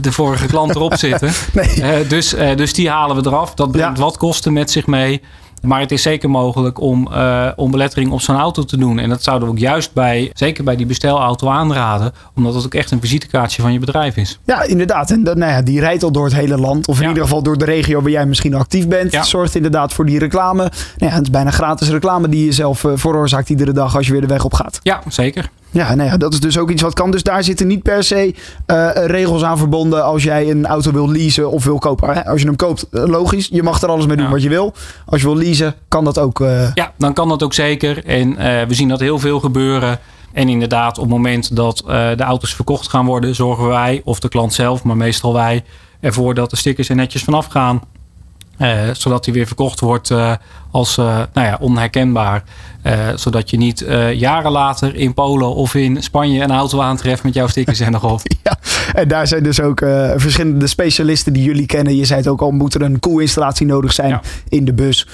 de 0.00 0.12
vorige 0.12 0.46
klant 0.46 0.74
erop 0.74 0.94
zitten. 1.08 1.32
nee. 1.52 1.76
uh, 1.76 2.08
dus, 2.08 2.34
uh, 2.34 2.56
dus 2.56 2.72
die 2.72 2.90
halen 2.90 3.16
we 3.16 3.28
eraf. 3.28 3.54
Dat 3.54 3.72
brengt 3.72 3.98
ja. 3.98 4.04
wat 4.04 4.16
kosten 4.16 4.52
met 4.52 4.70
zich 4.70 4.86
mee. 4.86 5.22
Maar 5.64 5.80
het 5.80 5.90
is 5.90 6.02
zeker 6.02 6.30
mogelijk 6.30 6.80
om, 6.80 7.08
uh, 7.12 7.48
om 7.56 7.70
belettering 7.70 8.10
op 8.10 8.20
zo'n 8.20 8.36
auto 8.36 8.62
te 8.64 8.76
doen. 8.76 8.98
En 8.98 9.08
dat 9.08 9.22
zouden 9.22 9.48
we 9.48 9.54
ook 9.54 9.60
juist 9.60 9.92
bij, 9.92 10.30
zeker 10.34 10.64
bij 10.64 10.76
die 10.76 10.86
bestelauto 10.86 11.48
aanraden. 11.48 12.12
Omdat 12.34 12.54
het 12.54 12.64
ook 12.64 12.74
echt 12.74 12.90
een 12.90 13.00
visitekaartje 13.00 13.62
van 13.62 13.72
je 13.72 13.78
bedrijf 13.78 14.16
is. 14.16 14.38
Ja, 14.44 14.62
inderdaad. 14.62 15.10
En 15.10 15.24
dat, 15.24 15.36
nou 15.36 15.52
ja, 15.52 15.62
die 15.62 15.80
rijdt 15.80 16.02
al 16.02 16.12
door 16.12 16.24
het 16.24 16.34
hele 16.34 16.58
land. 16.58 16.88
Of 16.88 17.00
in 17.00 17.08
ieder 17.08 17.22
geval 17.22 17.42
door 17.42 17.58
de 17.58 17.64
regio 17.64 18.00
waar 18.00 18.10
jij 18.10 18.26
misschien 18.26 18.54
actief 18.54 18.88
bent. 18.88 19.12
Ja. 19.12 19.22
Zorgt 19.22 19.54
inderdaad 19.54 19.92
voor 19.92 20.06
die 20.06 20.18
reclame. 20.18 20.62
Nou 20.62 20.70
ja, 20.96 21.08
het 21.08 21.22
is 21.22 21.30
bijna 21.30 21.50
gratis 21.50 21.88
reclame 21.88 22.28
die 22.28 22.44
je 22.44 22.52
zelf 22.52 22.84
uh, 22.84 22.92
veroorzaakt 22.94 23.48
iedere 23.48 23.72
dag 23.72 23.96
als 23.96 24.06
je 24.06 24.12
weer 24.12 24.20
de 24.20 24.26
weg 24.26 24.44
op 24.44 24.54
gaat. 24.54 24.80
Ja, 24.82 25.00
zeker. 25.08 25.50
Ja, 25.74 25.94
nou 25.94 26.08
ja, 26.08 26.16
dat 26.16 26.32
is 26.32 26.40
dus 26.40 26.58
ook 26.58 26.70
iets 26.70 26.82
wat 26.82 26.94
kan. 26.94 27.10
Dus 27.10 27.22
daar 27.22 27.44
zitten 27.44 27.66
niet 27.66 27.82
per 27.82 28.04
se 28.04 28.34
uh, 28.66 28.90
regels 28.92 29.42
aan 29.42 29.58
verbonden 29.58 30.04
als 30.04 30.22
jij 30.22 30.50
een 30.50 30.66
auto 30.66 30.92
wil 30.92 31.10
leasen 31.10 31.50
of 31.50 31.64
wil 31.64 31.78
kopen. 31.78 32.24
Als 32.24 32.40
je 32.40 32.46
hem 32.46 32.56
koopt, 32.56 32.86
logisch, 32.90 33.48
je 33.50 33.62
mag 33.62 33.82
er 33.82 33.88
alles 33.88 34.06
mee 34.06 34.16
doen 34.16 34.26
ja. 34.26 34.32
wat 34.32 34.42
je 34.42 34.48
wil. 34.48 34.74
Als 35.06 35.20
je 35.20 35.26
wil 35.26 35.36
leasen, 35.36 35.74
kan 35.88 36.04
dat 36.04 36.18
ook. 36.18 36.40
Uh... 36.40 36.74
Ja, 36.74 36.92
dan 36.98 37.12
kan 37.12 37.28
dat 37.28 37.42
ook 37.42 37.54
zeker. 37.54 38.04
En 38.04 38.30
uh, 38.30 38.36
we 38.38 38.74
zien 38.74 38.88
dat 38.88 39.00
heel 39.00 39.18
veel 39.18 39.40
gebeuren. 39.40 39.98
En 40.32 40.48
inderdaad, 40.48 40.98
op 40.98 41.04
het 41.04 41.12
moment 41.12 41.56
dat 41.56 41.82
de 41.86 42.22
auto's 42.22 42.54
verkocht 42.54 42.88
gaan 42.88 43.06
worden, 43.06 43.34
zorgen 43.34 43.68
wij, 43.68 44.00
of 44.04 44.20
de 44.20 44.28
klant 44.28 44.52
zelf, 44.52 44.82
maar 44.82 44.96
meestal 44.96 45.32
wij, 45.32 45.64
ervoor 46.00 46.34
dat 46.34 46.50
de 46.50 46.56
stickers 46.56 46.88
er 46.88 46.96
netjes 46.96 47.24
vanaf 47.24 47.46
gaan. 47.46 47.80
Zodat 48.92 49.24
die 49.24 49.32
weer 49.32 49.46
verkocht 49.46 49.80
wordt 49.80 50.10
als 50.70 50.96
nou 50.96 51.28
ja, 51.32 51.56
onherkenbaar. 51.60 52.44
Zodat 53.14 53.50
je 53.50 53.56
niet 53.56 53.86
jaren 54.14 54.50
later 54.50 54.94
in 54.94 55.14
Polen 55.14 55.54
of 55.54 55.74
in 55.74 56.02
Spanje 56.02 56.42
een 56.42 56.50
auto 56.50 56.80
aantreft 56.80 57.22
met 57.22 57.34
jouw 57.34 57.46
stickers 57.46 57.80
en 57.80 57.92
nog 57.92 58.12
op. 58.12 58.20
ja, 58.42 58.58
en 58.94 59.08
daar 59.08 59.26
zijn 59.26 59.42
dus 59.42 59.60
ook 59.60 59.78
verschillende 60.16 60.66
specialisten 60.66 61.32
die 61.32 61.44
jullie 61.44 61.66
kennen. 61.66 61.96
Je 61.96 62.04
zei 62.04 62.20
het 62.20 62.28
ook 62.28 62.40
al, 62.40 62.50
moet 62.50 62.74
er 62.74 62.82
een 62.82 63.00
koelinstallatie 63.00 63.66
nodig 63.66 63.92
zijn 63.92 64.10
ja. 64.10 64.20
in 64.48 64.64
de 64.64 64.72
bus. 64.72 65.08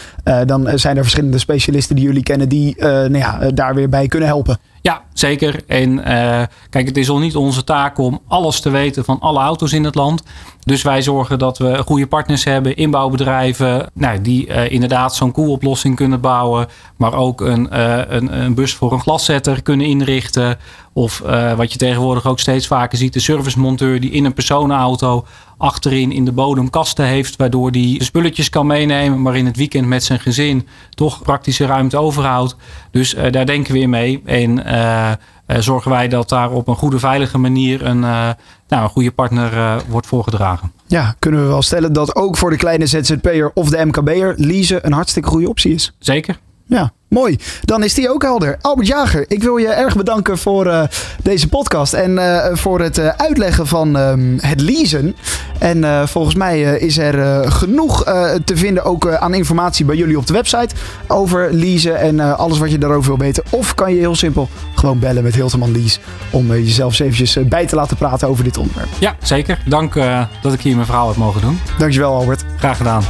dan 0.47 0.71
zijn 0.75 0.97
er 0.97 1.03
verschillende 1.03 1.39
specialisten 1.39 1.97
die 1.97 2.05
jullie 2.05 2.23
kennen 2.23 2.49
die 2.49 2.75
nou 2.81 3.19
ja, 3.19 3.51
daar 3.51 3.75
weer 3.75 3.89
bij 3.89 4.07
kunnen 4.07 4.29
helpen. 4.29 4.59
Ja, 4.83 5.03
zeker. 5.13 5.61
En 5.67 5.91
uh, 5.99 6.43
kijk, 6.71 6.87
het 6.87 6.97
is 6.97 7.11
al 7.11 7.19
niet 7.19 7.37
onze 7.37 7.65
taak 7.65 7.99
om 7.99 8.21
alles 8.29 8.61
te 8.61 8.71
weten 8.71 9.05
van 9.05 9.21
alle 9.21 9.39
auto's 9.41 9.73
in 9.73 9.85
het 9.85 9.95
land. 9.95 10.23
Dus 10.65 10.83
wij 10.83 11.03
zorgen 11.03 11.39
dat 11.39 11.59
we 11.59 11.83
goede 11.87 12.07
partners 12.07 12.45
hebben, 12.45 12.77
inbouwbedrijven, 12.77 13.91
nou, 13.95 14.21
die 14.21 14.47
uh, 14.47 14.71
inderdaad 14.71 15.15
zo'n 15.15 15.33
koeloplossing 15.33 15.97
kunnen 15.97 16.21
bouwen, 16.21 16.67
maar 16.97 17.15
ook 17.15 17.41
een, 17.41 17.69
uh, 17.73 17.99
een, 18.09 18.41
een, 18.41 18.55
bus 18.55 18.75
voor 18.75 18.93
een 18.93 19.01
glaszetter 19.01 19.63
kunnen 19.63 19.87
inrichten. 19.87 20.59
Of 20.93 21.19
wat 21.57 21.73
je 21.73 21.79
tegenwoordig 21.79 22.27
ook 22.27 22.39
steeds 22.39 22.67
vaker 22.67 22.99
ziet, 22.99 23.13
de 23.13 23.21
servicemonteur 23.21 24.01
die 24.01 24.11
in 24.11 24.25
een 24.25 24.35
personenauto 24.35 25.27
achterin 25.61 26.13
in 26.13 26.25
de 26.25 26.33
bodem 26.33 26.71
kasten 26.71 27.05
heeft, 27.05 27.37
waardoor 27.37 27.73
die 27.73 27.99
de 27.99 28.05
spulletjes 28.05 28.49
kan 28.49 28.67
meenemen, 28.67 29.23
maar 29.23 29.37
in 29.37 29.47
het 29.47 29.57
weekend 29.57 29.87
met 29.87 30.05
zijn 30.05 30.21
gezin 30.21 30.67
toch 30.91 31.23
praktische 31.23 31.67
ruimte 31.67 31.97
overhoudt. 31.97 32.57
Dus 32.91 33.15
uh, 33.15 33.31
daar 33.31 33.47
denken 33.47 33.73
we 33.73 33.79
in 33.79 33.91
mee. 33.91 34.23
En 34.25 34.59
uh, 34.59 35.11
uh, 35.47 35.57
zorgen 35.59 35.91
wij 35.91 36.09
dat 36.09 36.29
daar 36.29 36.51
op 36.51 36.69
een 36.69 36.77
goede, 36.77 36.99
veilige 36.99 37.39
manier 37.39 37.87
een, 37.87 38.01
nou, 38.01 38.37
een 38.69 38.89
goede 38.89 39.13
partner 39.13 39.83
wordt 39.89 40.07
voorgedragen. 40.07 40.73
Ja, 40.87 41.15
kunnen 41.19 41.43
we 41.43 41.47
wel 41.47 41.63
stellen 41.63 41.93
dat 41.93 42.17
ook 42.17 42.37
voor 42.37 42.51
de 42.51 42.57
kleine 42.57 42.87
ZZP'er 42.87 43.51
of 43.55 43.69
de 43.69 43.85
MKB'er 43.85 44.35
leasen 44.37 44.87
een 44.87 44.93
hartstikke 44.93 45.29
goede 45.29 45.49
optie 45.49 45.75
is. 45.75 45.93
Zeker. 45.99 46.39
Ja, 46.71 46.93
mooi. 47.09 47.39
Dan 47.63 47.83
is 47.83 47.95
die 47.95 48.11
ook 48.11 48.23
helder. 48.23 48.59
Albert 48.61 48.87
Jager, 48.87 49.25
ik 49.29 49.43
wil 49.43 49.57
je 49.57 49.69
erg 49.69 49.97
bedanken 49.97 50.39
voor 50.39 50.67
uh, 50.67 50.83
deze 51.23 51.49
podcast 51.49 51.93
en 51.93 52.11
uh, 52.11 52.47
voor 52.53 52.81
het 52.81 52.99
uh, 52.99 53.09
uitleggen 53.09 53.67
van 53.67 53.97
um, 53.97 54.39
het 54.41 54.61
leasen. 54.61 55.17
En 55.59 56.09
volgens 56.09 56.35
mij 56.35 56.63
is 56.63 56.99
er 56.99 57.51
genoeg 57.53 58.05
te 58.45 58.57
vinden 58.57 58.85
ook 58.85 59.09
aan 59.09 59.35
informatie 59.35 59.85
bij 59.85 59.97
jullie 59.97 60.19
op 60.19 60.27
de 60.27 60.33
website 60.33 60.75
over 61.07 61.53
leasen 61.53 61.99
en 61.99 62.21
alles 62.37 62.59
wat 62.59 62.71
je 62.71 62.79
daarover 62.79 63.11
wil 63.11 63.19
weten. 63.19 63.43
Of 63.51 63.75
kan 63.75 63.95
je 63.95 63.99
heel 63.99 64.15
simpel 64.15 64.49
gewoon 64.75 64.99
bellen 64.99 65.23
met 65.23 65.35
Hilterman 65.35 65.73
Lease 65.73 65.99
om 66.31 66.47
jezelf 66.47 66.89
eens 66.91 67.01
eventjes 67.01 67.49
bij 67.49 67.67
te 67.67 67.75
laten 67.75 67.97
praten 67.97 68.29
over 68.29 68.45
dit 68.45 68.57
onderwerp. 68.57 68.89
Ja, 68.99 69.17
zeker. 69.23 69.63
Dank 69.67 69.95
dat 70.43 70.53
ik 70.53 70.61
hier 70.61 70.75
mijn 70.75 70.87
verhaal 70.87 71.09
heb 71.09 71.17
mogen 71.17 71.41
doen. 71.41 71.61
Dankjewel 71.79 72.15
Albert. 72.15 72.45
Graag 72.59 72.77
gedaan. 72.77 73.03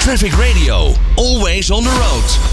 Traffic 0.00 0.36
Radio, 0.38 0.94
always 1.18 1.70
on 1.70 1.84
the 1.84 1.90
road. 1.90 2.49